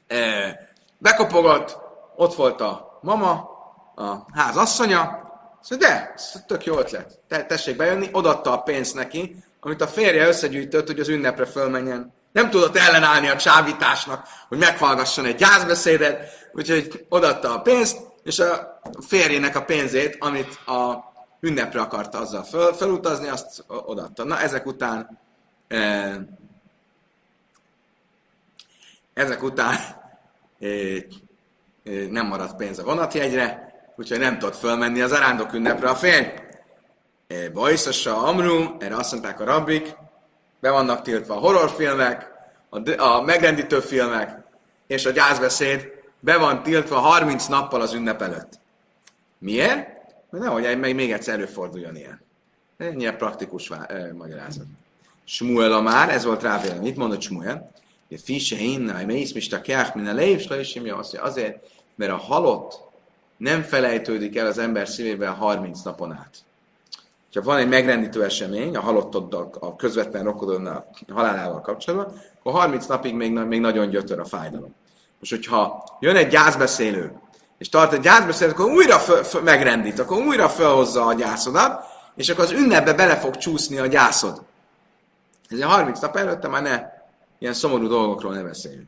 eh, 0.08 0.58
bekopogott, 0.98 1.78
ott 2.16 2.36
volt 2.36 2.62
a 2.62 3.00
mama, 3.02 3.50
a 3.96 4.26
ház 4.34 4.58
asszonya, 4.58 5.28
Szóval 5.62 5.88
de, 5.88 6.14
ez 6.16 6.44
tök 6.48 6.66
jó 6.66 6.78
ötlet. 6.78 7.20
Te, 7.28 7.46
tessék 7.46 7.76
bejönni, 7.76 8.10
odatta 8.12 8.52
a 8.52 8.62
pénzt 8.62 8.96
neki, 8.96 9.36
amit 9.60 9.82
a 9.82 9.88
férje 9.88 10.28
összegyűjtött, 10.28 10.88
hogy 10.88 11.00
az 11.00 11.08
ünnepre 11.10 11.46
fölmenjen. 11.46 12.14
Nem 12.32 12.50
tudott 12.50 12.78
ellenállni 12.78 13.28
a 13.28 13.36
csábításnak, 13.36 14.28
hogy 14.48 14.58
meghallgasson 14.58 15.26
egy 15.26 15.36
gyászbeszédet, 15.36 16.50
úgyhogy 16.52 17.06
odatta 17.10 17.54
a 17.54 17.62
pénzt, 17.62 17.98
és 18.24 18.40
a 18.40 18.80
férjének 19.08 19.56
a 19.56 19.64
pénzét, 19.64 20.18
amit 20.20 20.68
a 20.68 21.08
ünnepre 21.40 21.82
akarta 21.82 22.18
azzal 22.18 22.44
föl, 22.44 22.74
felutazni, 22.74 23.28
azt 23.28 23.64
odatta. 23.68 24.24
Na, 24.24 24.40
ezek 24.40 24.66
után 24.66 25.20
eh, 25.68 26.16
ezek 29.14 29.44
után 29.44 29.76
eh, 30.60 30.96
eh, 31.84 32.08
nem 32.10 32.28
maradt 32.28 32.56
pénz 32.56 32.80
a 32.80 32.84
vonatjegyre, 32.84 33.74
úgyhogy 33.96 34.20
nem 34.20 34.40
tudott 34.40 34.58
fölmenni 34.58 35.02
az 35.02 35.12
arándok 35.12 35.54
ünnepre 35.54 35.90
a 35.90 35.96
férj. 35.96 36.28
Bajszasa 37.54 38.24
Amru, 38.24 38.76
erre 38.80 38.96
azt 38.96 39.12
mondták 39.12 39.40
a 39.40 39.44
rabbik, 39.44 39.96
be 40.60 40.70
vannak 40.70 41.02
tiltva 41.02 41.36
a 41.36 41.40
horrorfilmek, 41.40 42.32
a, 42.70 43.02
a 43.02 43.22
megrendítő 43.22 43.80
filmek, 43.80 44.42
és 44.88 45.06
a 45.06 45.12
gyászbeszéd 45.12 45.92
be 46.20 46.38
van 46.38 46.64
tiltva 46.64 47.00
30 47.00 47.46
nappal 47.46 47.82
az 47.82 47.94
ünnep 47.94 48.22
előtt. 48.22 48.60
Miért? 49.38 49.88
Mert 50.30 50.44
nehogy 50.44 50.80
meg 50.80 50.96
még 50.96 51.12
egyszer 51.12 51.34
előforduljon 51.34 51.96
ilyen. 51.96 52.22
Ennyi 52.78 53.08
a 53.08 53.16
praktikus 53.16 53.68
vá- 53.68 53.92
eh, 53.92 54.12
magyarázat. 54.12 54.66
Smuel 55.24 55.82
már, 55.82 56.10
ez 56.10 56.24
volt 56.24 56.42
rá. 56.42 56.62
Mit 56.82 56.96
mondott 56.96 57.22
Smuel? 57.22 57.72
Fise 58.24 58.56
inna, 58.56 59.06
mész 59.06 59.32
mista 59.32 59.62
keach, 59.62 59.96
min 59.96 60.08
a 60.08 60.14
leif, 60.14 60.50
azért, 61.18 61.66
mert 61.96 62.12
a 62.12 62.18
halott 62.18 62.80
nem 63.38 63.62
felejtődik 63.62 64.38
el 64.38 64.46
az 64.46 64.58
ember 64.58 64.88
szívében 64.88 65.34
30 65.34 65.82
napon 65.82 66.12
át. 66.12 66.38
Ha 67.34 67.42
van 67.42 67.58
egy 67.58 67.68
megrendítő 67.68 68.24
esemény, 68.24 68.76
a 68.76 68.82
halottoddal, 68.82 69.50
a 69.60 69.76
közvetlen 69.76 70.24
rokodonnal 70.24 70.90
halálával 71.14 71.62
kapcsolatban, 71.62 72.22
akkor 72.40 72.54
30 72.60 72.86
napig 72.86 73.14
még, 73.14 73.32
még 73.32 73.60
nagyon 73.60 73.90
gyötör 73.90 74.20
a 74.20 74.26
fájdalom. 74.26 74.76
Most, 75.20 75.32
hogyha 75.32 75.84
jön 76.00 76.16
egy 76.16 76.28
gyászbeszélő, 76.28 77.20
és 77.58 77.70
tart 77.70 77.94
egy 77.94 78.00
gyászbeszélő, 78.00 78.52
akkor 78.52 78.72
újra 78.72 78.98
föl, 78.98 79.24
föl, 79.24 79.42
megrendít, 79.42 80.00
akkor 80.00 80.18
újra 80.18 80.50
felhozza 80.50 81.06
a 81.06 81.14
gyászodat, 81.14 81.84
és 82.16 82.30
akkor 82.30 82.44
az 82.44 82.52
ünnepbe 82.52 82.94
bele 82.94 83.18
fog 83.18 83.38
csúszni 83.38 83.78
a 83.78 83.86
gyászod. 83.86 84.42
Ezért 85.50 85.70
30 85.70 86.00
nap 86.00 86.16
előtte 86.16 86.48
már 86.48 86.62
ne 86.62 86.84
ilyen 87.40 87.54
szomorú 87.54 87.88
dolgokról 87.88 88.34
ne 88.34 88.44
beszéljünk. 88.44 88.88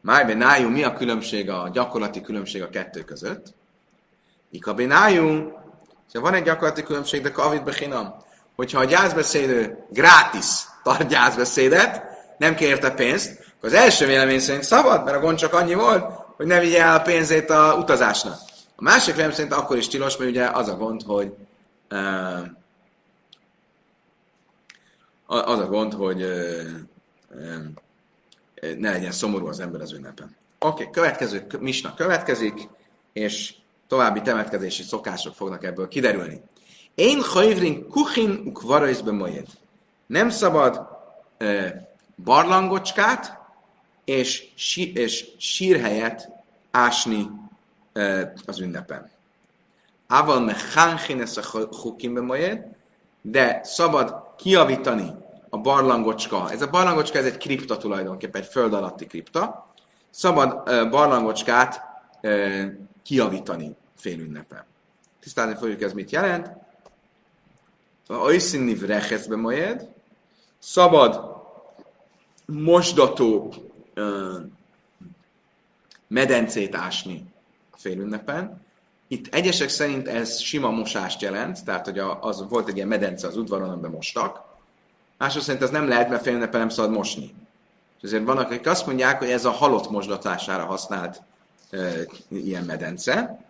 Májben 0.00 0.36
nájú, 0.36 0.68
mi 0.68 0.82
a 0.82 0.92
különbség, 0.92 1.50
a 1.50 1.68
gyakorlati 1.72 2.20
különbség 2.20 2.62
a 2.62 2.68
kettő 2.68 3.00
között? 3.00 3.54
Ika 4.50 4.74
benájú, 4.74 5.52
szóval 6.14 6.30
van 6.30 6.40
egy 6.40 6.44
gyakorlati 6.46 6.82
különbség, 6.82 7.22
de 7.22 7.30
kavit 7.30 7.64
bechinam. 7.64 8.14
Hogyha 8.56 8.80
a 8.80 8.84
gyászbeszédő 8.84 9.84
gratis 9.90 10.46
tart 10.82 11.08
gyászbeszédet, 11.08 12.02
nem 12.38 12.54
kérte 12.54 12.90
pénzt, 12.90 13.52
akkor 13.56 13.68
az 13.68 13.74
első 13.74 14.06
vélemény 14.06 14.40
szerint 14.40 14.64
szabad, 14.64 15.04
mert 15.04 15.16
a 15.16 15.20
gond 15.20 15.38
csak 15.38 15.54
annyi 15.54 15.74
volt, 15.74 16.04
hogy 16.36 16.46
ne 16.46 16.60
vigye 16.60 16.82
el 16.82 16.94
a 16.94 17.02
pénzét 17.02 17.50
a 17.50 17.76
utazásnak. 17.78 18.38
A 18.76 18.82
másik 18.82 19.14
vélemény 19.14 19.36
szerint 19.36 19.54
akkor 19.54 19.76
is 19.76 19.88
tilos, 19.88 20.16
mert 20.16 20.30
ugye 20.30 20.46
az 20.46 20.68
a 20.68 20.76
gond, 20.76 21.02
hogy 21.02 21.32
uh, 21.90 22.46
az 25.26 25.58
a 25.58 25.66
gond, 25.66 25.92
hogy 25.92 26.26
ne 28.78 28.90
legyen 28.90 29.12
szomorú 29.12 29.46
az 29.46 29.60
ember 29.60 29.80
az 29.80 29.92
ünnepen. 29.92 30.36
Oké, 30.58 30.82
okay, 30.82 30.90
következő 30.92 31.46
misna 31.58 31.94
következik, 31.94 32.68
és 33.12 33.54
további 33.86 34.20
temetkezési 34.20 34.82
szokások 34.82 35.34
fognak 35.34 35.64
ebből 35.64 35.88
kiderülni. 35.88 36.40
Én 36.94 37.22
hajvrin 37.22 37.88
kuchin 37.88 38.42
ukvarajzbe 38.46 39.12
majed. 39.12 39.46
Nem 40.06 40.30
szabad 40.30 40.86
e, 41.38 41.74
barlangocskát 42.24 43.38
és, 44.04 44.52
sí, 44.54 44.92
és 44.92 45.26
sírhelyet 45.38 46.28
ásni 46.70 47.30
e, 47.92 48.32
az 48.46 48.60
ünnepen. 48.60 49.10
Ával 50.06 50.40
mechanchin 50.40 51.20
ez 51.20 51.36
a 51.36 51.58
hukim 51.82 52.24
majed, 52.24 52.64
de 53.22 53.60
szabad 53.62 54.14
kiavítani 54.36 55.12
a 55.48 55.58
barlangocska. 55.58 56.50
Ez 56.50 56.62
a 56.62 56.70
barlangocska, 56.70 57.18
ez 57.18 57.24
egy 57.24 57.36
kripta 57.36 57.76
tulajdonképpen, 57.76 58.40
egy 58.40 58.48
föld 58.48 58.74
alatti 58.74 59.06
kripta. 59.06 59.66
Szabad 60.10 60.68
uh, 60.68 60.90
barlangocskát 60.90 61.82
uh, 62.22 62.64
kiavítani 63.04 63.76
félünnepen. 63.96 64.64
Tisztázni 65.20 65.54
fogjuk, 65.54 65.82
ez 65.82 65.92
mit 65.92 66.10
jelent. 66.10 66.50
A 68.06 68.30
Isziniv 68.30 68.80
rechezbe 68.80 69.36
majed. 69.36 69.88
Szabad 70.58 71.42
mosdató 72.46 73.54
uh, 73.96 74.40
medencét 76.06 76.74
ásni 76.74 77.24
a 77.70 77.76
félünnepen. 77.76 78.62
Itt 79.08 79.34
egyesek 79.34 79.68
szerint 79.68 80.08
ez 80.08 80.38
sima 80.38 80.70
mosást 80.70 81.20
jelent, 81.20 81.64
tehát 81.64 81.84
hogy 81.84 81.98
az 81.98 82.48
volt 82.48 82.68
egy 82.68 82.76
ilyen 82.76 82.88
medence 82.88 83.26
az 83.26 83.36
udvaron, 83.36 83.70
amiben 83.70 83.90
mostak, 83.90 84.54
Mások 85.18 85.42
szerint 85.42 85.62
ez 85.62 85.70
nem 85.70 85.88
lehet, 85.88 86.08
mert 86.08 86.22
félnepe 86.22 86.58
nem 86.58 86.68
szabad 86.68 86.90
mosni. 86.90 87.34
És 87.96 88.02
ezért 88.02 88.24
vannak, 88.24 88.50
akik 88.50 88.66
azt 88.66 88.86
mondják, 88.86 89.18
hogy 89.18 89.30
ez 89.30 89.44
a 89.44 89.50
halott 89.50 89.90
mosdatására 89.90 90.64
használt 90.64 91.22
ilyen 92.28 92.64
medence. 92.64 93.44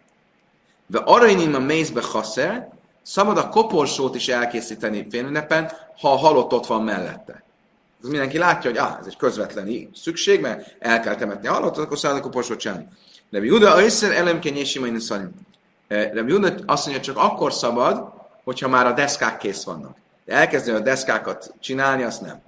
De 0.86 0.98
aranyim 0.98 1.54
a 1.54 1.58
mézbe 1.58 2.02
haszer, 2.02 2.68
szabad 3.02 3.38
a 3.38 3.48
koporsót 3.48 4.14
is 4.14 4.28
elkészíteni 4.28 5.06
félnepen, 5.10 5.72
ha 6.00 6.12
a 6.12 6.16
halott 6.16 6.52
ott 6.52 6.66
van 6.66 6.82
mellette. 6.82 7.42
Ez 8.02 8.08
mindenki 8.08 8.38
látja, 8.38 8.70
hogy 8.70 8.78
ah, 8.78 8.98
ez 9.00 9.06
egy 9.06 9.16
közvetlen 9.16 9.90
szükség, 9.94 10.40
mert 10.40 10.76
el 10.78 11.00
kell 11.00 11.14
temetni 11.14 11.48
a 11.48 11.52
halottot, 11.52 11.84
akkor 11.84 11.98
szabad 11.98 12.16
a 12.16 12.20
koporsót 12.20 12.58
csinálni. 12.58 12.86
De 13.30 13.38
Juda 13.38 13.82
összer 13.82 14.12
elemkenyési 14.12 14.78
majd 14.78 15.00
szalim. 15.00 15.30
De 15.88 16.22
Juda 16.26 16.54
azt 16.66 16.86
mondja, 16.86 17.04
csak 17.04 17.16
akkor 17.16 17.52
szabad, 17.52 18.12
hogyha 18.44 18.68
már 18.68 18.86
a 18.86 18.92
deszkák 18.92 19.38
kész 19.38 19.64
vannak. 19.64 19.96
De 20.24 20.34
elkezdeni 20.34 20.76
a 20.76 20.80
deszkákat 20.80 21.54
csinálni, 21.60 22.02
azt 22.02 22.20
nem. 22.20 22.42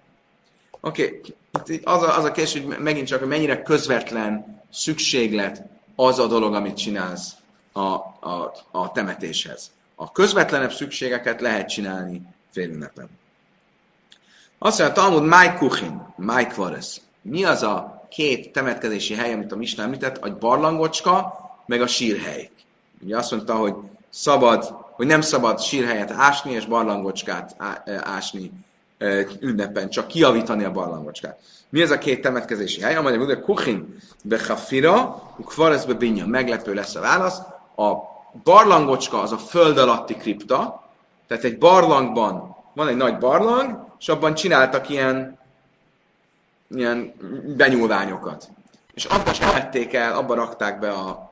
Oké, 0.80 1.20
okay. 1.52 1.80
az 1.84 2.02
a, 2.02 2.16
az 2.16 2.24
a 2.24 2.32
kérdés, 2.32 2.52
hogy 2.52 2.78
megint 2.78 3.06
csak, 3.06 3.18
hogy 3.18 3.28
mennyire 3.28 3.62
közvetlen 3.62 4.62
szükséglet 4.72 5.62
az 5.96 6.18
a 6.18 6.26
dolog, 6.26 6.54
amit 6.54 6.76
csinálsz 6.76 7.32
a, 7.72 7.80
a, 7.80 8.52
a 8.70 8.92
temetéshez. 8.92 9.70
A 9.94 10.12
közvetlenebb 10.12 10.72
szükségeket 10.72 11.40
lehet 11.40 11.68
csinálni 11.68 12.22
félünnepen. 12.52 13.08
Azt 14.58 14.78
mondja, 14.78 15.02
Talmud 15.02 15.22
Máj 15.22 15.56
Kuchin, 15.56 16.14
Máj 16.16 16.46
Kvares. 16.46 17.00
Mi 17.22 17.44
az 17.44 17.62
a 17.62 18.06
két 18.10 18.52
temetkezési 18.52 19.14
hely, 19.14 19.32
amit 19.32 19.52
a 19.52 19.56
Misna 19.56 19.82
említett, 19.82 20.16
a 20.16 20.38
barlangocska, 20.38 21.34
meg 21.66 21.80
a 21.82 21.86
sírhely. 21.86 22.50
Ugye 23.02 23.16
azt 23.16 23.30
mondta, 23.30 23.54
hogy 23.54 23.74
szabad, 24.10 24.64
hogy 24.92 25.06
nem 25.06 25.20
szabad 25.20 25.60
sírhelyet 25.60 26.10
ásni, 26.10 26.52
és 26.52 26.66
barlangocskát 26.66 27.56
ásni 28.04 28.50
ünnepen, 29.40 29.90
csak 29.90 30.06
kiavítani 30.06 30.64
a 30.64 30.70
barlangocskát. 30.70 31.40
Mi 31.68 31.82
ez 31.82 31.90
a 31.90 31.98
két 31.98 32.20
temetkezési 32.20 32.80
hely? 32.80 32.96
Amelyek 32.96 33.18
mondja, 33.18 33.40
Kuchin 33.40 33.96
Bechafira, 34.24 35.22
Kvares 35.44 35.84
Bebinja. 35.84 36.26
Meglepő 36.26 36.74
lesz 36.74 36.94
a 36.94 37.00
válasz. 37.00 37.38
A 37.76 37.94
barlangocska 38.44 39.20
az 39.20 39.32
a 39.32 39.38
föld 39.38 39.78
alatti 39.78 40.14
kripta, 40.14 40.84
tehát 41.26 41.44
egy 41.44 41.58
barlangban 41.58 42.56
van 42.74 42.88
egy 42.88 42.96
nagy 42.96 43.18
barlang, 43.18 43.86
és 43.98 44.08
abban 44.08 44.34
csináltak 44.34 44.88
ilyen, 44.88 45.38
ilyen 46.68 47.12
benyúlványokat. 47.56 48.50
És 48.94 49.04
abban 49.04 49.34
vették 49.52 49.94
el, 49.94 50.12
abba 50.12 50.34
rakták 50.34 50.78
be 50.78 50.90
a, 50.90 51.30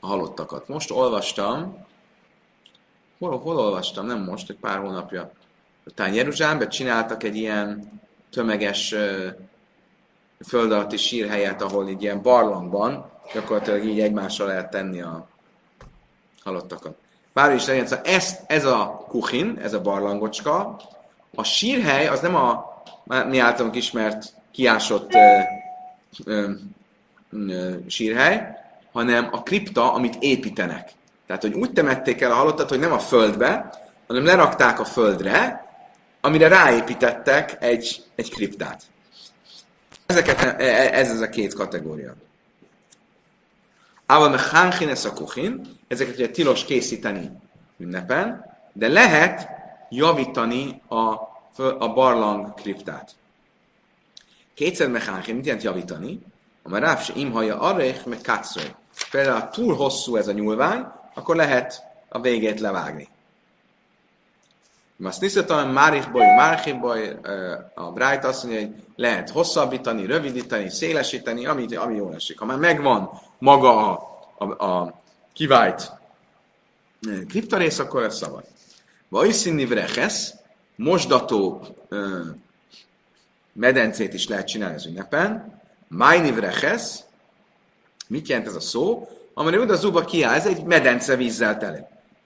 a 0.00 0.06
halottakat. 0.06 0.68
Most 0.68 0.90
olvastam, 0.90 1.86
hol, 3.18 3.38
hol 3.38 3.58
olvastam, 3.58 4.06
nem 4.06 4.22
most, 4.22 4.50
egy 4.50 4.56
pár 4.56 4.78
hónapja. 4.78 5.30
Talán 5.94 6.14
Jeruzsálemben 6.14 6.68
csináltak 6.68 7.22
egy 7.22 7.36
ilyen 7.36 8.00
tömeges 8.30 8.94
föld 10.46 10.72
alatti 10.72 10.96
sírhelyet, 10.96 11.62
ahol 11.62 11.88
így 11.88 12.02
ilyen 12.02 12.22
barlangban 12.22 13.10
gyakorlatilag 13.34 13.84
így 13.84 14.00
egymásra 14.00 14.46
lehet 14.46 14.70
tenni 14.70 15.00
a 15.00 15.28
halottakat. 16.42 16.96
Bár 17.32 17.54
is 17.54 17.66
legyen, 17.66 17.86
szóval 17.86 18.04
ez, 18.04 18.36
ez 18.46 18.64
a 18.64 19.04
kuchin, 19.08 19.58
ez 19.62 19.72
a 19.72 19.80
barlangocska, 19.80 20.80
a 21.34 21.42
sírhely 21.42 22.06
az 22.06 22.20
nem 22.20 22.34
a 22.34 22.74
mi 23.28 23.38
általunk 23.38 23.74
ismert 23.74 24.34
kiásott 24.50 25.14
ö, 25.14 25.38
ö, 26.24 26.50
ö, 27.30 27.74
sírhely, 27.86 28.56
hanem 28.92 29.28
a 29.32 29.42
kripta, 29.42 29.92
amit 29.92 30.16
építenek. 30.20 30.90
Tehát, 31.26 31.42
hogy 31.42 31.52
úgy 31.52 31.72
temették 31.72 32.20
el 32.20 32.30
a 32.30 32.34
halottat, 32.34 32.68
hogy 32.68 32.78
nem 32.78 32.92
a 32.92 32.98
földbe, 32.98 33.70
hanem 34.06 34.24
lerakták 34.24 34.80
a 34.80 34.84
földre, 34.84 35.65
amire 36.26 36.48
ráépítettek 36.48 37.56
egy, 37.60 38.02
egy 38.14 38.30
kriptát. 38.30 38.82
Ezeket, 40.06 40.40
e, 40.40 40.54
e, 40.58 40.98
ez 40.98 41.10
ez 41.10 41.20
a 41.20 41.28
két 41.28 41.54
kategória. 41.54 42.14
Ával 44.06 44.28
me 44.28 44.88
ez 44.90 45.04
a 45.04 45.12
kuchin, 45.12 45.78
ezeket 45.88 46.14
ugye 46.14 46.28
tilos 46.28 46.64
készíteni 46.64 47.30
ünnepen, 47.78 48.44
de 48.72 48.88
lehet 48.88 49.48
javítani 49.88 50.82
a, 50.88 50.96
a 51.78 51.92
barlang 51.94 52.54
kriptát. 52.54 53.10
Kétszer 54.54 54.88
mehánchin, 54.88 55.34
mit 55.34 55.44
jelent 55.44 55.64
javítani? 55.64 56.20
A 56.62 56.68
már 56.68 56.82
ráv 56.82 57.02
se 57.02 57.12
imhaja 57.16 57.60
arrech, 57.60 58.06
meg 58.06 58.18
katszor. 58.22 58.76
Például, 59.10 59.48
túl 59.48 59.74
hosszú 59.74 60.16
ez 60.16 60.28
a 60.28 60.32
nyúlvány, 60.32 60.86
akkor 61.14 61.36
lehet 61.36 61.82
a 62.08 62.20
végét 62.20 62.60
levágni. 62.60 63.08
Boly, 66.12 66.26
Márich 66.36 66.80
boly, 66.80 67.18
a 67.74 67.92
Bright 67.92 68.24
azt 68.24 68.44
mondja, 68.44 68.60
hogy 68.60 68.74
lehet 68.96 69.30
hosszabbítani, 69.30 70.06
rövidíteni, 70.06 70.70
szélesíteni, 70.70 71.46
ami, 71.46 71.76
ami 71.76 71.94
jól 71.96 72.14
esik. 72.14 72.38
Ha 72.38 72.44
már 72.44 72.58
megvan 72.58 73.10
maga 73.38 73.92
a, 73.92 74.08
a, 74.38 74.64
a 74.64 75.00
kivált 75.32 75.92
kriptarész, 77.28 77.78
akkor 77.78 78.02
ez 78.02 78.16
szabad. 78.16 78.44
Vajszíni 79.08 79.66
vrechesz, 79.66 80.34
mosdató 80.76 81.66
ö, 81.88 82.20
medencét 83.52 84.14
is 84.14 84.28
lehet 84.28 84.46
csinálni 84.46 84.74
az 84.74 84.86
ünnepen. 84.86 85.60
Májni 85.88 86.30
vrechesz, 86.30 87.04
mit 88.08 88.28
jelent 88.28 88.46
ez 88.46 88.54
a 88.54 88.60
szó? 88.60 89.08
Amely 89.34 89.58
oda 89.58 89.74
zuba 89.74 90.04
kiá, 90.04 90.34
ez 90.34 90.46
egy 90.46 90.64
medence 90.64 91.16
vízzel 91.16 91.58
teli. 91.58 91.80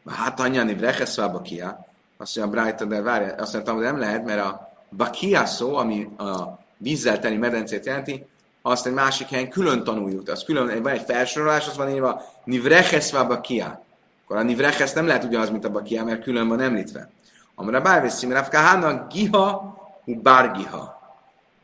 Hát 0.07 0.41
anyani 0.41 0.75
vrechesz 0.75 1.17
vába 1.17 1.41
kiá. 1.41 1.90
Azt 2.21 2.37
mondja 2.37 2.61
a 2.61 2.63
Brighton, 2.63 2.89
de 2.89 3.03
várj, 3.03 3.31
azt 3.39 3.53
mondtam, 3.53 3.75
hogy 3.75 3.85
nem 3.85 3.99
lehet, 3.99 4.25
mert 4.25 4.45
a 4.45 4.73
bakia 4.97 5.47
szó, 5.47 5.77
ami 5.77 6.09
a 6.19 6.59
vízzel 6.77 7.19
teli 7.19 7.37
medencét 7.37 7.87
jelenti, 7.87 8.27
azt 8.63 8.87
egy 8.87 8.93
másik 8.93 9.29
helyen 9.29 9.49
külön 9.49 9.85
tanuljuk. 9.85 10.29
Az 10.29 10.45
külön, 10.45 10.83
van 10.83 10.93
egy 10.93 11.05
felsorolás, 11.07 11.69
az 11.69 11.77
van 11.77 11.91
írva 11.91 12.23
Nivrecheszva 12.45 13.27
Bakia. 13.27 13.85
Akkor 14.25 14.37
a 14.37 14.43
Nivreches 14.43 14.93
nem 14.93 15.07
lehet 15.07 15.25
ugyanaz, 15.25 15.51
mint 15.51 15.65
a 15.65 15.71
Bakia, 15.71 16.05
mert 16.05 16.23
külön 16.23 16.49
van 16.49 16.61
említve. 16.61 17.11
Amire 17.55 17.81
bárveszi, 17.81 18.27
mert 18.27 18.49
Káhána 18.49 19.07
Giha, 19.07 19.79
Bárgiha. 20.05 21.01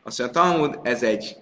Azt 0.03 0.19
mondja, 0.19 0.41
Talmud, 0.41 0.79
ez 0.83 1.03
egy 1.03 1.37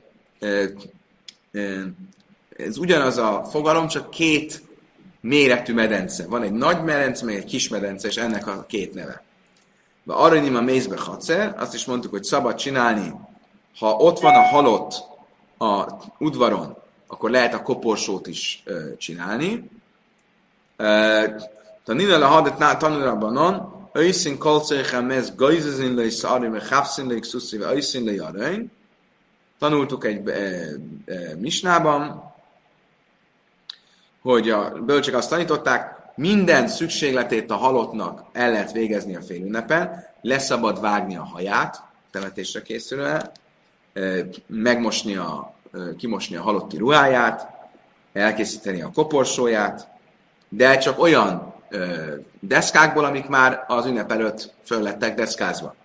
ez 2.57 2.77
ugyanaz 2.77 3.17
a 3.17 3.43
fogalom, 3.43 3.87
csak 3.87 4.09
két 4.09 4.63
méretű 5.25 5.73
medence. 5.73 6.25
Van 6.27 6.43
egy 6.43 6.51
nagy 6.51 6.83
medence, 6.83 7.25
meg 7.25 7.35
egy 7.35 7.45
kis 7.45 7.67
medence, 7.67 8.07
és 8.07 8.15
ennek 8.15 8.47
a 8.47 8.65
két 8.67 8.93
neve. 8.93 9.23
De 10.03 10.13
arra 10.13 10.57
a 10.57 10.61
mézbe 10.61 10.97
hatszer, 10.97 11.55
azt 11.57 11.73
is 11.73 11.85
mondtuk, 11.85 12.11
hogy 12.11 12.23
szabad 12.23 12.55
csinálni, 12.55 13.13
ha 13.79 13.91
ott 13.91 14.19
van 14.19 14.33
a 14.33 14.41
halott 14.41 14.93
a 15.57 15.85
udvaron, 16.19 16.77
akkor 17.07 17.29
lehet 17.29 17.53
a 17.53 17.61
koporsót 17.61 18.27
is 18.27 18.63
ö, 18.65 18.95
csinálni. 18.97 19.69
Tanina 21.83 22.17
le 22.17 22.25
hadet 22.25 22.77
tanulra 22.77 23.17
banon, 23.17 23.73
őszín 23.93 24.37
kolcéchem 24.37 25.05
mez 25.05 25.35
gajzezin 25.35 25.95
le 25.95 26.09
szari, 26.09 26.47
me 26.47 26.61
hafszin 26.69 28.03
le 28.03 28.31
le. 28.31 28.63
Tanultuk 29.59 30.05
egy 30.05 30.27
e, 30.27 30.33
e, 31.05 31.35
misnában, 31.39 32.33
hogy 34.25 34.49
a 34.49 34.71
bölcsek 34.85 35.15
azt 35.15 35.29
tanították, 35.29 35.95
minden 36.15 36.67
szükségletét 36.67 37.51
a 37.51 37.55
halottnak 37.55 38.23
el 38.33 38.51
lehet 38.51 38.71
végezni 38.71 39.15
a 39.15 39.21
félünnepen, 39.21 40.03
leszabad 40.21 40.81
vágni 40.81 41.15
a 41.15 41.23
haját, 41.23 41.83
temetésre 42.11 42.61
készülően, 42.61 43.31
megmosni 44.47 45.15
a, 45.15 45.53
kimosni 45.97 46.35
a 46.35 46.41
halotti 46.41 46.77
ruháját, 46.77 47.47
elkészíteni 48.13 48.81
a 48.81 48.91
koporsóját, 48.93 49.87
de 50.49 50.77
csak 50.77 50.99
olyan 50.99 51.53
deszkákból, 52.39 53.05
amik 53.05 53.27
már 53.27 53.63
az 53.67 53.85
ünnep 53.85 54.11
előtt 54.11 54.53
föl 54.63 54.81
lettek 54.81 55.15
deszkázva. 55.15 55.75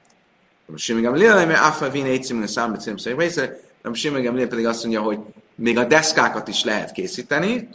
Simigam 0.76 1.14
Lila, 1.14 1.46
mert 1.46 1.64
Afa 1.64 1.90
Vine 1.90 2.09
Eitzim, 2.09 2.46
Számbe 2.46 2.79
Cimszai 2.79 3.14
Része, 3.16 3.61
Simigam 3.92 4.35
Lila 4.35 4.48
pedig 4.48 4.66
azt 4.66 4.83
mondja, 4.83 5.03
hogy 5.03 5.18
még 5.55 5.79
a 5.79 5.85
deszkákat 5.85 6.48
is 6.48 6.64
lehet 6.64 6.92
készíteni, 6.92 7.68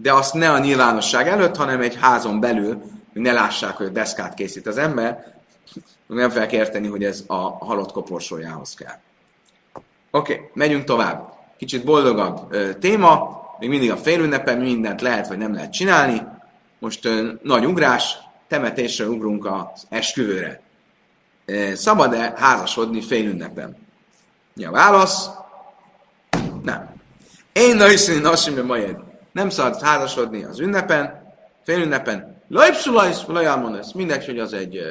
de 0.00 0.12
azt 0.12 0.34
ne 0.34 0.50
a 0.50 0.58
nyilvánosság 0.58 1.28
előtt, 1.28 1.56
hanem 1.56 1.80
egy 1.80 1.96
házon 1.96 2.40
belül, 2.40 2.82
hogy 3.12 3.22
ne 3.22 3.32
lássák, 3.32 3.76
hogy 3.76 3.86
a 3.86 3.90
deszkát 3.90 4.34
készít 4.34 4.66
az 4.66 4.78
ember, 4.78 5.36
nem 6.06 6.30
fel 6.30 6.46
kell 6.46 6.60
érteni, 6.60 6.88
hogy 6.88 7.04
ez 7.04 7.24
a 7.26 7.64
halott 7.64 7.92
koporsójához 7.92 8.74
kell. 8.74 8.98
Oké, 10.10 10.32
okay, 10.32 10.46
megyünk 10.54 10.84
tovább. 10.84 11.32
Kicsit 11.56 11.84
boldogabb 11.84 12.52
ö, 12.52 12.74
téma, 12.74 13.40
még 13.58 13.68
mindig 13.68 13.90
a 13.90 13.96
félünnepen 13.96 14.58
mindent 14.58 15.00
lehet 15.00 15.28
vagy 15.28 15.38
nem 15.38 15.54
lehet 15.54 15.72
csinálni. 15.72 16.22
Most 16.78 17.04
ö, 17.04 17.32
nagy 17.42 17.64
ugrás, 17.64 18.18
temetésre 18.48 19.08
ugrunk 19.08 19.46
az 19.46 19.86
esküvőre. 19.88 20.60
Szabad-e 21.74 22.32
házasodni 22.36 23.00
félünnepen? 23.02 23.76
Mi 24.54 24.64
a 24.64 24.70
válasz? 24.70 25.28
Nem. 26.62 26.94
Én 27.52 27.76
nőszíni 27.76 28.20
nasimbe 28.20 28.62
majed. 28.62 29.07
Nem 29.32 29.50
szabad 29.50 29.80
házasodni 29.80 30.44
az 30.44 30.60
ünnepen, 30.60 31.32
félünnepen. 31.64 32.36
Lajpszulajsz, 32.48 33.24
lajámonesz. 33.26 33.92
Mindegy, 33.92 34.24
hogy 34.24 34.38
az 34.38 34.52
egy 34.52 34.76
uh, 34.76 34.84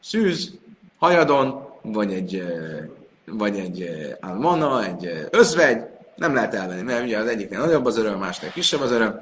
szűz, 0.00 0.52
hajadon, 0.98 1.68
vagy 1.82 2.12
egy 2.12 2.34
uh, 2.34 3.02
vagy 3.26 3.58
egy 3.58 3.88
almana, 4.20 4.84
egy 4.84 5.28
özvegy, 5.30 5.82
nem 6.16 6.34
lehet 6.34 6.54
elvenni, 6.54 6.82
mert 6.82 7.04
ugye 7.04 7.18
az 7.18 7.26
egyiknél 7.26 7.58
nagyobb 7.58 7.86
az 7.86 7.98
öröm, 7.98 8.14
a 8.14 8.18
másiknél 8.18 8.52
kisebb 8.52 8.80
az 8.80 8.90
öröm, 8.90 9.20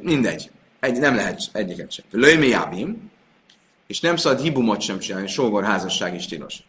mindegy. 0.00 0.50
Egy, 0.80 0.98
nem 0.98 1.14
lehet 1.14 1.40
egyiket 1.52 1.90
sem. 1.90 2.04
Lőmi 2.10 2.46
jábim, 2.46 3.10
és 3.86 4.00
nem 4.00 4.16
szabad 4.16 4.40
hibumot 4.40 4.80
sem 4.80 4.98
csinálni, 4.98 5.26
sógor 5.26 5.64
házasság 5.64 6.14
is 6.14 6.26
tilos. 6.26 6.64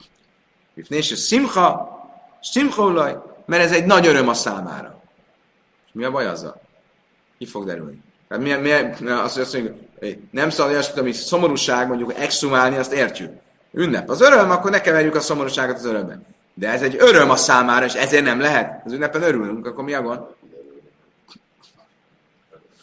És 0.90 1.06
szimcha, 1.06 1.90
szimcha 2.42 3.44
mert 3.46 3.64
ez 3.64 3.72
egy 3.72 3.86
nagy 3.86 4.08
öröm 4.08 4.28
a 4.28 4.34
számára. 4.34 4.97
Mi 5.98 6.04
a 6.04 6.12
baj 6.12 6.26
azzal? 6.26 6.62
Ki 7.38 7.46
fog 7.46 7.66
derülni? 7.66 8.04
Tehát 8.28 8.44
mi, 8.44 8.54
mi, 8.54 9.10
azt, 9.10 9.38
azt 9.38 9.54
mondjuk, 9.54 9.76
nem 10.32 10.50
szabad 10.50 10.72
olyasmit, 10.72 10.98
ami 10.98 11.12
szomorúság, 11.12 11.88
mondjuk 11.88 12.14
exhumálni, 12.18 12.78
azt 12.78 12.92
értjük. 12.92 13.32
Ünnep 13.72 14.10
az 14.10 14.22
öröm, 14.22 14.52
akkor 14.52 14.72
ne 14.72 14.82
keverjük 14.82 15.16
a 15.16 15.20
szomorúságot 15.20 15.76
az 15.76 15.86
örömbe. 15.86 16.20
De 16.54 16.70
ez 16.70 16.82
egy 16.82 16.96
öröm 17.00 17.30
a 17.30 17.36
számára, 17.36 17.86
és 17.86 17.94
ezért 17.94 18.24
nem 18.24 18.40
lehet. 18.40 18.86
Az 18.86 18.92
ünnepen 18.92 19.22
örülünk, 19.22 19.66
akkor 19.66 19.84
mi 19.84 19.94
a 19.94 20.02
gond? 20.02 20.20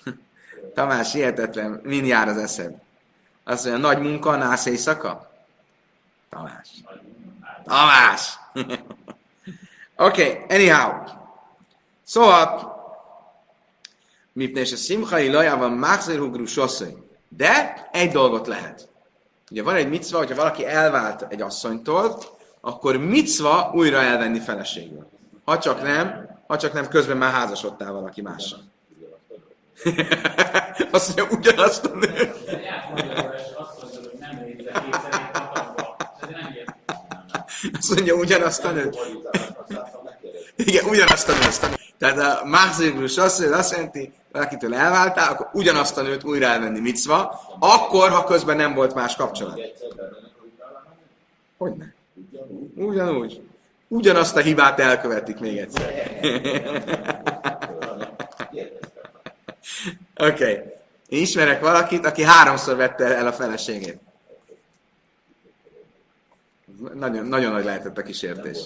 Tamás, 0.75 1.13
hihetetlen, 1.13 1.81
min 1.83 2.05
jár 2.05 2.29
az 2.29 2.37
eszed? 2.37 2.75
Azt 3.45 3.65
mondja, 3.65 3.89
nagy 3.89 4.03
munka, 4.03 4.37
nász 4.37 4.67
éjszaka? 4.67 5.31
Tamás. 6.31 6.69
Tamás! 7.65 8.39
Oké, 9.97 10.43
okay, 10.47 10.59
anyhow. 10.59 10.93
Szóval, 12.03 12.74
Mipne 14.35 14.61
és 14.61 14.73
a 14.73 14.77
szimchai 14.77 15.29
lajában 15.29 15.73
máxerhugru 15.73 16.47
sosszai. 16.47 16.97
De 17.29 17.89
egy 17.93 18.11
dolgot 18.11 18.47
lehet. 18.47 18.89
Ugye 19.51 19.63
van 19.63 19.75
egy 19.75 19.89
micva, 19.89 20.19
hogyha 20.19 20.35
valaki 20.35 20.67
elvált 20.67 21.27
egy 21.29 21.43
asszonytól, 21.43 22.19
akkor 22.61 22.97
micva 22.97 23.71
újra 23.75 24.01
elvenni 24.01 24.39
feleségül. 24.39 25.07
Ha 25.45 25.59
csak 25.59 25.83
nem, 25.83 26.29
ha 26.47 26.59
csak 26.59 26.73
nem 26.73 26.89
közben 26.89 27.17
már 27.17 27.33
házasodtál 27.33 27.93
valaki 27.93 28.23
mással. 28.23 28.61
Azt 30.91 31.17
mondja, 31.17 31.39
ugyanazt 31.39 31.85
a 31.85 31.97
nő. 31.97 32.35
Azt 37.73 37.95
mondja, 37.95 38.15
ugyanazt 38.15 38.65
a 38.65 38.71
nő. 38.71 38.91
Igen, 40.57 40.85
ugyanazt 40.85 41.29
a 41.29 41.33
nőt. 41.33 41.84
Tehát 41.99 42.43
a 42.43 42.45
mászikus 42.45 43.17
azt, 43.17 43.41
azt 43.41 43.73
jelenti, 43.73 44.13
valakitől 44.33 44.75
elváltál, 44.75 45.33
akkor 45.33 45.49
ugyanazt 45.53 45.99
a 45.99 46.03
nőt 46.03 46.25
újra 46.25 46.47
elvenni 46.47 46.81
micva, 46.81 47.41
akkor, 47.59 48.11
ha 48.11 48.25
közben 48.25 48.57
nem 48.57 48.75
volt 48.75 48.95
más 48.95 49.17
kapcsolat. 49.17 49.61
Hogyne? 51.57 51.95
Ugyanúgy. 52.75 53.43
Ugyanazt 53.89 54.37
a 54.37 54.41
hibát 54.41 54.81
elkövetik 54.81 55.39
még 55.39 55.59
egyszer. 55.59 55.93
Oké. 60.17 60.53
Okay. 60.53 60.73
Én 61.09 61.21
ismerek 61.21 61.61
valakit, 61.61 62.07
aki 62.07 62.23
háromszor 62.23 62.77
vette 62.77 63.17
el 63.17 63.27
a 63.27 63.33
feleségét. 63.33 63.99
Nagyon, 66.95 67.27
nagyon 67.27 67.53
nagy 67.53 67.65
lehetett 67.65 67.99
a 67.99 68.03
kísértés. 68.03 68.59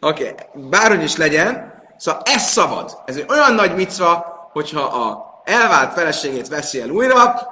Oké, 0.00 0.28
okay. 0.30 0.68
bárhogy 0.68 1.02
is 1.02 1.16
legyen, 1.16 1.73
szóval 1.96 2.22
ez 2.24 2.42
szabad. 2.42 2.98
Ez 3.04 3.16
egy 3.16 3.26
olyan 3.28 3.54
nagy 3.54 3.74
micva, 3.74 4.48
hogyha 4.52 4.82
a 4.82 5.32
elvált 5.44 5.92
feleségét 5.92 6.48
veszi 6.48 6.80
el 6.80 6.90
újra, 6.90 7.48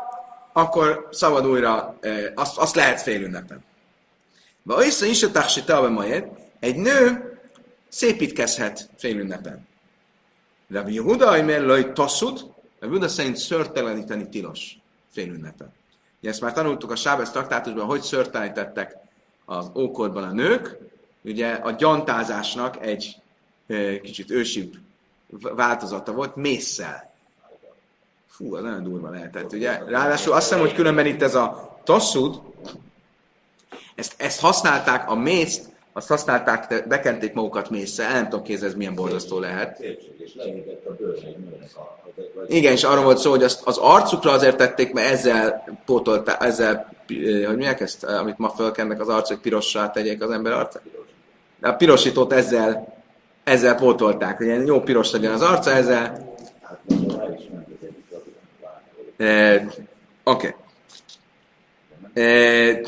akkor 0.53 1.09
szabad 1.11 1.47
újra, 1.47 1.99
azt, 2.35 2.59
azt 2.59 2.75
lehet 2.75 3.03
fél 3.03 3.23
ünnepen. 3.23 3.65
Va 4.63 4.85
össze 4.85 5.07
is 5.07 5.23
a 5.23 5.31
majd, 5.89 6.25
egy 6.61 6.77
nő 6.77 7.33
szépítkezhet 7.89 8.89
fél 8.97 9.19
ünnepen. 9.19 9.69
Rabbi 10.71 10.95
Yehuda, 10.95 11.43
mert 11.43 11.65
laj 11.65 11.93
tasszut, 11.93 12.41
Rabbi 12.41 12.95
Yehuda 12.95 13.09
szerint 13.09 13.37
szörteleníteni 13.37 14.29
tilos 14.29 14.77
fél 15.13 15.29
ünnepen. 15.29 15.73
Ugye 16.21 16.31
ezt 16.31 16.41
már 16.41 16.53
tanultuk 16.53 16.91
a 16.91 16.97
Sábez 16.97 17.31
traktátusban, 17.31 17.87
hogy 17.87 18.01
szörtelenítettek 18.01 18.97
az 19.45 19.71
ókorban 19.75 20.23
a 20.23 20.33
nők. 20.33 20.79
Ugye 21.25 21.53
a 21.53 21.71
gyantázásnak 21.71 22.87
egy 22.87 23.22
kicsit 24.03 24.31
ősibb 24.31 24.75
változata 25.41 26.13
volt, 26.13 26.37
mészsel. 26.37 27.13
Fú, 28.29 28.55
az 28.55 28.63
nagyon 28.63 28.83
durva 28.83 29.11
lehetett, 29.11 29.53
ugye? 29.53 29.79
Ráadásul 29.87 30.33
azt 30.33 30.43
hiszem, 30.43 30.61
hogy 30.61 30.75
különben 30.75 31.07
itt 31.07 31.23
ez 31.23 31.35
a 31.35 31.79
tasszud, 31.85 32.41
ezt, 33.95 34.15
ezt 34.17 34.41
használták, 34.41 35.11
a 35.11 35.15
mészt, 35.15 35.71
azt 35.93 36.09
használták, 36.09 36.89
bekenték 36.89 37.33
magukat 37.33 37.71
mészsel, 37.71 38.13
nem 38.13 38.29
tudom 38.29 38.45
kézzel, 38.45 38.69
ez 38.69 38.75
milyen 38.75 38.95
borzasztó 38.95 39.39
lehet. 39.39 39.85
Igen, 42.47 42.73
és 42.73 42.85
arra 42.85 43.03
volt 43.03 43.19
szó, 43.19 43.31
hogy 43.31 43.43
azt, 43.43 43.63
az 43.65 43.79
arcukra 43.79 44.31
azért 44.31 44.57
tették, 44.57 44.93
mert 44.93 45.11
ezzel 45.11 45.65
pótolták, 45.85 46.45
ezzel, 46.45 46.93
hogy 47.47 47.57
mi 47.57 47.65
ezt, 47.67 48.05
amit 48.05 48.39
ma 48.39 48.49
fölkennek 48.51 49.01
az 49.01 49.09
arc, 49.09 49.29
hogy 49.29 49.39
pirossá 49.39 49.91
tegyék 49.91 50.23
az 50.23 50.31
ember 50.31 50.53
arcát. 50.53 50.83
De 51.61 51.69
a 51.69 51.75
pirosítót 51.75 52.33
ezzel, 52.33 52.92
ezzel 53.45 53.75
pótolták, 53.75 54.37
hogy 54.37 54.47
ilyen 54.47 54.67
jó 54.67 54.81
piros 54.81 55.11
legyen 55.11 55.33
az 55.33 55.43
arca, 55.43 55.71
ezzel. 55.71 56.35
E, 59.17 59.55
Oké. 60.25 60.55
Okay. 62.15 62.25
E, 62.25 62.81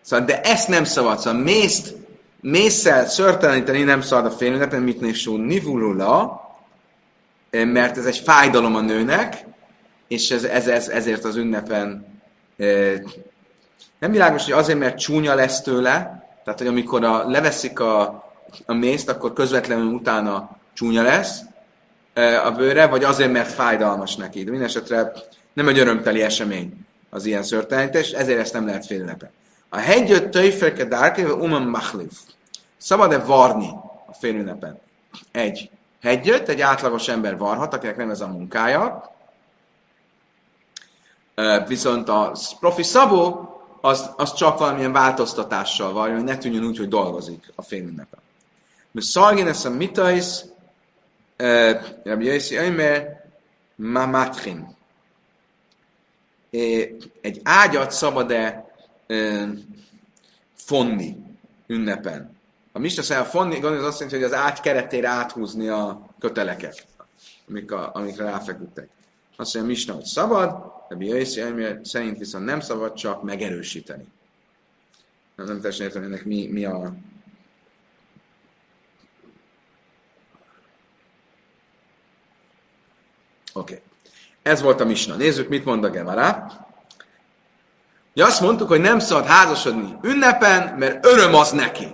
szóval, 0.00 0.26
de 0.26 0.40
ezt 0.40 0.68
nem 0.68 0.84
szabad, 0.84 1.18
szóval 1.18 1.40
mészt, 1.40 1.94
mészsel 2.40 3.06
szörteleníteni 3.06 3.82
nem 3.82 4.00
szabad 4.00 4.32
a 4.32 4.36
félünnepen, 4.36 4.82
mit 4.82 5.00
nésú 5.00 5.36
nivulula, 5.36 6.44
mert 7.50 7.96
ez 7.96 8.06
egy 8.06 8.18
fájdalom 8.18 8.74
a 8.74 8.80
nőnek, 8.80 9.44
és 10.08 10.30
ez, 10.30 10.44
ez, 10.44 10.68
ez, 10.68 10.88
ezért 10.88 11.24
az 11.24 11.36
ünnepen 11.36 12.14
nem 13.98 14.10
világos, 14.10 14.44
hogy 14.44 14.52
azért, 14.52 14.78
mert 14.78 14.98
csúnya 14.98 15.34
lesz 15.34 15.60
tőle, 15.60 16.24
tehát, 16.44 16.58
hogy 16.58 16.68
amikor 16.68 17.04
a, 17.04 17.28
leveszik 17.28 17.80
a, 17.80 18.25
a 18.66 18.72
mészt, 18.72 19.08
akkor 19.08 19.32
közvetlenül 19.32 19.92
utána 19.92 20.56
csúnya 20.72 21.02
lesz 21.02 21.40
a 22.44 22.50
bőre, 22.50 22.86
vagy 22.86 23.04
azért, 23.04 23.32
mert 23.32 23.52
fájdalmas 23.52 24.16
neki. 24.16 24.44
De 24.44 24.50
minden 24.50 24.68
esetre 24.68 25.12
nem 25.52 25.68
egy 25.68 25.78
örömteli 25.78 26.22
esemény 26.22 26.86
az 27.10 27.24
ilyen 27.24 27.42
szörtelenítés, 27.42 28.10
ezért 28.10 28.40
ezt 28.40 28.52
nem 28.52 28.66
lehet 28.66 28.86
félünnepen. 28.86 29.30
A 29.68 29.78
hegyöt 29.78 30.28
töjfeke 30.28 30.84
dárkéve 30.84 31.32
umam 31.32 31.68
machlif. 31.68 32.12
Szabad-e 32.76 33.18
varni 33.18 33.70
a 34.06 34.12
félünnepen? 34.12 34.80
Egy 35.32 35.70
hegyöt, 36.02 36.48
egy 36.48 36.60
átlagos 36.60 37.08
ember 37.08 37.38
varhat, 37.38 37.74
akinek 37.74 37.96
nem 37.96 38.10
ez 38.10 38.20
a 38.20 38.26
munkája. 38.26 39.14
Viszont 41.66 42.08
a 42.08 42.32
profi 42.60 42.82
szabó, 42.82 43.50
az, 43.80 44.10
az 44.16 44.34
csak 44.34 44.58
valamilyen 44.58 44.92
változtatással 44.92 45.92
van, 45.92 46.14
hogy 46.14 46.24
ne 46.24 46.38
tűnjön 46.38 46.64
úgy, 46.64 46.78
hogy 46.78 46.88
dolgozik 46.88 47.52
a 47.54 47.62
félünnepen. 47.62 48.20
Mert 48.96 49.08
szargin 49.08 49.46
ezt 49.46 49.64
a 49.64 49.70
mitais, 49.70 50.44
Rabbi 52.04 52.24
Yossi 52.24 52.56
Ömer, 52.56 53.24
mamatrin. 53.74 54.76
Egy 57.20 57.40
ágyat 57.42 57.90
szabad-e 57.90 58.74
fonni 60.54 61.16
ünnepen? 61.66 62.36
A 62.72 62.78
Mista 62.78 63.02
szerint 63.02 63.26
fonni, 63.26 63.62
az 63.62 63.84
azt 63.84 64.00
jelenti, 64.00 64.22
hogy 64.22 64.32
az 64.32 64.38
ágy 64.38 64.60
keretére 64.60 65.08
áthúzni 65.08 65.68
a 65.68 66.08
köteleket, 66.18 66.86
amik 67.48 67.72
a, 67.72 67.90
amikre 67.94 68.24
ráfeküdtek. 68.24 68.88
Azt 69.36 69.54
mondja, 69.54 69.72
Misna, 69.72 69.94
hogy 69.94 70.04
szabad, 70.04 70.72
de 70.88 70.94
Biaiszi 70.94 71.42
szerint 71.82 72.18
viszont 72.18 72.44
nem 72.44 72.60
szabad 72.60 72.94
csak 72.94 73.22
megerősíteni. 73.22 74.06
Nem, 75.34 75.46
nem 75.46 75.56
teljesen 75.56 75.86
értem, 75.86 76.02
ennek 76.02 76.24
mi, 76.24 76.46
mi 76.46 76.64
a... 76.64 76.94
Oké. 83.56 83.72
Okay. 83.72 83.84
Ez 84.42 84.62
volt 84.62 84.80
a 84.80 84.84
Misna. 84.84 85.14
Nézzük, 85.14 85.48
mit 85.48 85.64
mond 85.64 85.84
a 85.84 85.90
Gemara. 85.90 86.46
Ja, 88.14 88.26
azt 88.26 88.40
mondtuk, 88.40 88.68
hogy 88.68 88.80
nem 88.80 88.98
szabad 88.98 89.26
házasodni 89.26 89.96
ünnepen, 90.02 90.74
mert 90.78 91.06
öröm 91.06 91.34
az 91.34 91.50
neki. 91.50 91.86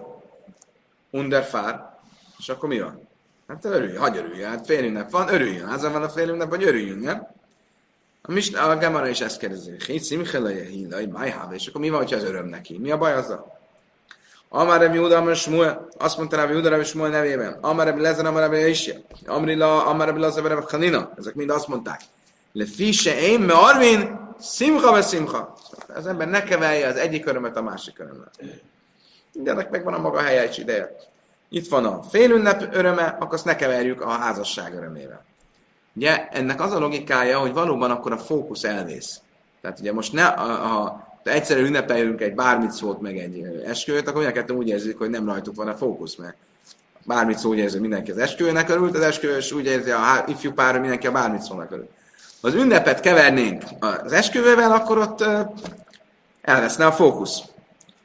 Underfár. 1.10 1.98
És 2.38 2.48
akkor 2.48 2.68
mi 2.68 2.80
van? 2.80 3.08
Hát 3.48 3.64
örülj, 3.64 3.94
hagyj 3.96 4.18
örülj, 4.18 4.42
hát 4.42 4.66
fél 4.66 4.84
ünnep 4.84 5.10
van, 5.10 5.28
örüljön. 5.28 5.68
Azon 5.68 5.92
van 5.92 6.02
a 6.02 6.08
fél 6.08 6.28
ünnep, 6.28 6.48
hogy 6.48 6.64
örüljünk, 6.64 7.02
nem? 7.02 7.26
A, 8.22 8.32
mis, 8.32 8.52
a 8.52 8.76
Gemara 8.76 9.08
is 9.08 9.20
ezt 9.20 9.38
kérdezi. 9.38 9.70
Hét 9.86 10.02
szimcheleje 10.02 10.64
hílaj, 10.64 11.06
májháve, 11.06 11.54
és 11.54 11.66
akkor 11.66 11.80
mi 11.80 11.88
van, 11.88 11.98
hogyha 11.98 12.16
az 12.16 12.24
öröm 12.24 12.46
neki? 12.46 12.78
Mi 12.78 12.90
a 12.90 12.98
baj 12.98 13.12
azzal? 13.12 13.60
Rabbi 14.52 14.96
Júda, 14.96 15.16
Amár 15.16 15.36
Smuel, 15.36 15.88
azt 15.98 16.16
mondta 16.16 16.36
Rabbi 16.36 16.52
Júda, 16.52 16.68
Rabbi 16.68 16.84
Smuel 16.84 17.10
nevében. 17.10 17.58
Rabbi 17.60 18.00
Lezer, 18.00 18.24
Rabbi 18.24 18.68
Isja. 18.68 18.94
Amár 19.26 20.06
Rabbi 20.06 20.20
Lezer, 20.20 20.44
Rabbi 20.44 20.64
Chanina. 20.66 21.12
Ezek 21.18 21.34
mind 21.34 21.50
azt 21.50 21.68
mondták. 21.68 22.00
Le 22.52 22.64
fise 22.66 23.20
én, 23.20 23.40
me 23.40 23.52
arvin, 23.52 24.20
szimcha 24.38 24.92
ve 24.92 25.02
szimcha. 25.02 25.54
Az 25.94 26.06
ember 26.06 26.28
ne 26.28 26.42
kevelje 26.42 26.86
az 26.86 26.96
egyik 26.96 27.26
örömet 27.26 27.56
a 27.56 27.62
másik 27.62 27.98
örömmel. 27.98 28.30
Mindennek 29.32 29.70
megvan 29.70 29.94
a 29.94 29.98
maga 29.98 30.20
helye 30.20 30.48
és 30.48 30.58
ideje. 30.58 30.96
Itt 31.48 31.68
van 31.68 31.84
a 31.84 32.02
félünnep 32.02 32.74
öröme, 32.74 33.04
akkor 33.04 33.34
azt 33.34 33.44
ne 33.44 33.56
keverjük 33.56 34.00
a 34.00 34.08
házasság 34.08 34.74
örömével. 34.74 35.24
Ugye 35.94 36.28
ennek 36.28 36.60
az 36.60 36.72
a 36.72 36.78
logikája, 36.78 37.38
hogy 37.38 37.52
valóban 37.52 37.90
akkor 37.90 38.12
a 38.12 38.18
fókusz 38.18 38.64
elvész. 38.64 39.20
Tehát 39.60 39.80
ugye 39.80 39.92
most 39.92 40.12
ne, 40.12 40.26
ha 41.24 41.30
egyszerűen 41.30 41.66
ünnepeljünk 41.66 42.20
egy 42.20 42.34
bármit 42.34 42.70
szót, 42.70 43.00
meg 43.00 43.18
egy 43.18 43.62
esküvőt, 43.66 44.08
akkor 44.08 44.14
mindenketten 44.14 44.56
úgy 44.56 44.68
érzik, 44.68 44.98
hogy 44.98 45.10
nem 45.10 45.26
rajtuk 45.26 45.54
van 45.54 45.68
a 45.68 45.76
fókusz, 45.76 46.14
mert 46.14 46.36
bármit 47.04 47.38
szó 47.38 47.48
úgy 47.48 47.58
érzi, 47.58 47.78
mindenki 47.78 48.10
az 48.10 48.18
esküvőnek 48.18 48.68
örült, 48.68 48.96
az 48.96 49.02
esküvős 49.02 49.52
úgy 49.52 49.66
érzi, 49.66 49.90
a 49.90 50.24
ifjú 50.26 50.52
pár, 50.52 50.80
mindenki 50.80 51.06
a 51.06 51.12
bármit 51.12 51.42
szónak 51.42 51.70
örül. 51.70 51.88
Ha 52.40 52.48
az 52.48 52.54
ünnepet 52.54 53.00
kevernénk 53.00 53.62
az 53.80 54.12
esküvővel, 54.12 54.72
akkor 54.72 54.98
ott 54.98 55.24
elveszne 56.42 56.86
a 56.86 56.92
fókusz. 56.92 57.42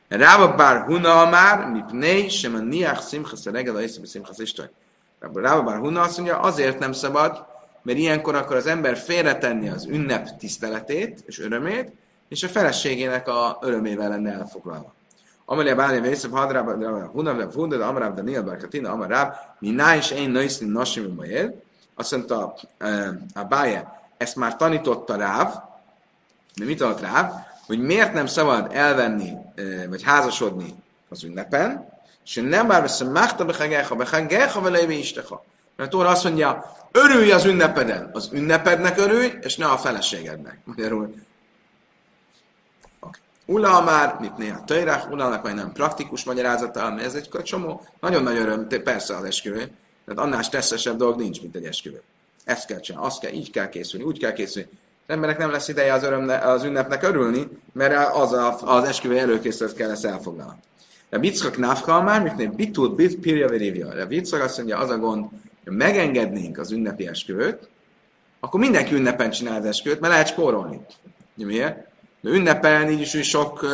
Rába 0.07 0.55
bár 0.55 0.81
huna 0.81 1.29
már, 1.29 1.69
mipnei, 1.71 2.29
sem 2.29 2.55
a 2.55 2.59
niach 2.59 3.01
szimchasz 3.01 3.45
a 3.45 3.51
regel, 3.51 3.75
a 3.75 3.81
szimchasz 4.03 4.39
istoj. 4.39 4.69
Rába 5.33 5.63
bár 5.63 5.77
huna 5.77 6.01
azt 6.01 6.17
mondja, 6.17 6.39
azért 6.39 6.79
nem 6.79 6.91
szabad, 6.91 7.45
mert 7.81 7.97
ilyenkor 7.97 8.35
akkor 8.35 8.55
az 8.55 8.67
ember 8.67 8.97
félretenni 8.97 9.69
az 9.69 9.85
ünnep 9.85 10.37
tiszteletét 10.37 11.23
és 11.25 11.39
örömét, 11.39 11.91
és 12.27 12.43
a 12.43 12.47
feleségének 12.47 13.27
a 13.27 13.57
örömével 13.61 14.09
lenne 14.09 14.31
elfoglalva. 14.31 14.93
Amelia 15.45 15.75
Bália 15.75 16.01
Vészebb 16.01 16.31
Hadrába, 16.31 17.07
Hunav, 17.07 17.53
Hundad, 17.53 17.81
Amráb, 17.81 18.15
Daniel, 18.15 18.43
Barkatina, 18.43 18.91
Amaráb, 18.91 19.33
mi 19.59 19.69
ná 19.69 19.95
is 19.95 20.11
én 20.11 20.29
nőszín 20.29 20.69
nasim 20.69 21.13
majd. 21.15 21.53
Azt 21.95 22.11
mondta 22.11 22.55
a 23.33 23.43
Báje, 23.43 24.01
ezt 24.17 24.35
már 24.35 24.55
tanította 24.55 25.15
Ráv, 25.15 25.53
de 26.55 26.65
mit 26.65 26.81
adott 26.81 27.01
Ráv? 27.01 27.31
Hogy 27.65 27.79
miért 27.79 28.13
nem 28.13 28.25
szabad 28.25 28.69
elvenni, 28.73 29.31
vagy 29.89 30.03
házasodni 30.03 30.75
az 31.09 31.23
ünnepen, 31.23 31.89
és 32.23 32.41
nem 32.43 32.67
bár 32.67 32.81
veszem 32.81 33.07
mágta 33.07 33.45
behageha, 33.45 33.95
behageha 33.95 34.61
vele 34.61 34.81
isteha. 34.81 35.45
Mert 35.75 35.89
Tóra 35.89 36.09
azt 36.09 36.23
mondja, 36.23 36.75
örülj 36.91 37.31
az 37.31 37.45
ünnepeden. 37.45 38.09
Az 38.13 38.29
ünnepednek 38.31 38.97
örülj, 38.97 39.33
és 39.41 39.55
ne 39.55 39.65
a 39.65 39.77
feleségednek. 39.77 40.59
Magyarul. 40.63 41.15
Ula 43.49 43.81
már, 43.83 44.17
mit 44.19 44.37
néha 44.37 44.63
töjrák, 44.63 45.11
Ulának 45.11 45.43
majd 45.43 45.55
nem 45.55 45.71
praktikus 45.71 46.23
magyarázata, 46.23 46.89
mert 46.89 47.05
ez 47.05 47.13
egy 47.13 47.29
csomó, 47.43 47.85
nagyon 47.99 48.23
nagy 48.23 48.37
öröm, 48.37 48.67
persze 48.67 49.15
az 49.15 49.23
esküvő, 49.23 49.71
tehát 50.05 50.21
annál 50.21 50.41
stresszesebb 50.41 50.97
dolog 50.97 51.19
nincs, 51.19 51.41
mint 51.41 51.55
egy 51.55 51.65
esküvő. 51.65 52.01
Ezt 52.45 52.65
kell 52.65 52.79
csinálni, 52.79 53.07
azt 53.07 53.19
kell, 53.19 53.31
így 53.31 53.51
kell 53.51 53.69
készülni, 53.69 54.05
úgy 54.05 54.19
kell 54.19 54.33
készülni. 54.33 54.69
Az 55.07 55.13
emberek 55.13 55.37
nem 55.37 55.51
lesz 55.51 55.67
ideje 55.67 55.93
az, 55.93 56.03
örömne, 56.03 56.37
az 56.37 56.63
ünnepnek 56.63 57.03
örülni, 57.03 57.47
mert 57.73 58.15
az, 58.15 58.33
a, 58.33 58.57
az 58.61 58.83
esküvő 58.83 59.17
előkészület 59.17 59.73
kell 59.73 59.89
ezt 59.89 60.05
elfoglalni. 60.05 60.59
De 61.09 61.17
Bickak 61.17 61.57
Nafka 61.57 62.01
már, 62.01 62.23
miknél 62.23 62.51
Bitud, 62.51 62.95
Bit, 62.95 63.19
Pirja, 63.19 63.47
Verivja. 63.47 63.93
De 63.93 64.05
Bickak 64.05 64.41
azt 64.41 64.57
mondja, 64.57 64.77
az 64.77 64.89
a 64.89 64.97
gond, 64.97 65.25
hogy 65.63 65.73
megengednénk 65.73 66.59
az 66.59 66.71
ünnepi 66.71 67.07
esküvőt, 67.07 67.69
akkor 68.39 68.59
mindenki 68.59 68.95
ünnepen 68.95 69.29
csinál 69.29 69.59
az 69.59 69.65
esküvőt, 69.65 69.99
mert 69.99 70.13
lehet 70.13 70.27
spórolni. 70.27 70.79
Miért? 71.33 71.86
De 72.27 72.33
ünnepen 72.33 72.89
így 72.89 73.01
is, 73.01 73.13
hogy 73.13 73.23
sok 73.23 73.65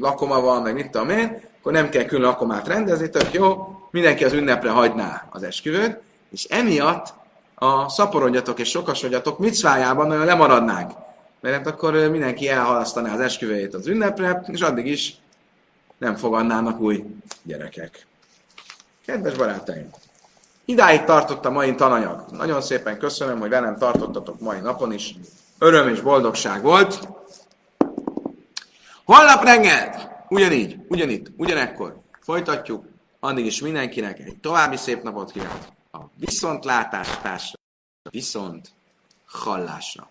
lakoma 0.00 0.40
van, 0.40 0.62
meg 0.62 0.74
mit 0.74 0.90
tudom 0.90 1.10
én, 1.10 1.40
akkor 1.58 1.72
nem 1.72 1.88
kell 1.88 2.04
külön 2.04 2.24
lakomát 2.24 2.68
rendezni, 2.68 3.10
tök 3.10 3.32
jó, 3.32 3.76
mindenki 3.90 4.24
az 4.24 4.32
ünnepre 4.32 4.70
hagyná 4.70 5.28
az 5.30 5.42
esküvőt, 5.42 6.00
és 6.32 6.44
emiatt 6.44 7.14
a 7.54 7.88
szaporodjatok 7.88 8.58
és 8.58 8.68
sokasodjatok 8.68 9.38
micvájában 9.38 10.06
nagyon 10.06 10.24
lemaradnánk. 10.24 10.92
Mert 11.40 11.56
hát 11.56 11.66
akkor 11.66 11.92
mindenki 11.92 12.48
elhalasztaná 12.48 13.14
az 13.14 13.20
esküvőjét 13.20 13.74
az 13.74 13.86
ünnepre, 13.86 14.42
és 14.46 14.60
addig 14.60 14.86
is 14.86 15.16
nem 15.98 16.16
fogadnának 16.16 16.80
új 16.80 17.04
gyerekek. 17.42 18.06
Kedves 19.06 19.36
barátaim! 19.36 19.90
Idáig 20.64 21.04
tartott 21.04 21.44
a 21.44 21.50
mai 21.50 21.74
tananyag. 21.74 22.24
Nagyon 22.30 22.62
szépen 22.62 22.98
köszönöm, 22.98 23.40
hogy 23.40 23.50
velem 23.50 23.78
tartottatok 23.78 24.40
mai 24.40 24.60
napon 24.60 24.92
is. 24.92 25.14
Öröm 25.58 25.88
és 25.88 26.00
boldogság 26.00 26.62
volt. 26.62 27.08
Holnap 29.10 29.42
reggel, 29.42 30.26
ugyanígy, 30.28 30.78
ugyanitt, 30.88 31.32
ugyanekkor 31.36 32.00
folytatjuk. 32.20 32.84
Addig 33.20 33.46
is 33.46 33.60
mindenkinek 33.60 34.18
egy 34.18 34.38
további 34.40 34.76
szép 34.76 35.02
napot 35.02 35.32
kívánok. 35.32 35.64
A 35.92 35.98
viszontlátásra, 36.16 37.36
viszont 38.10 38.72
hallásra. 39.26 40.10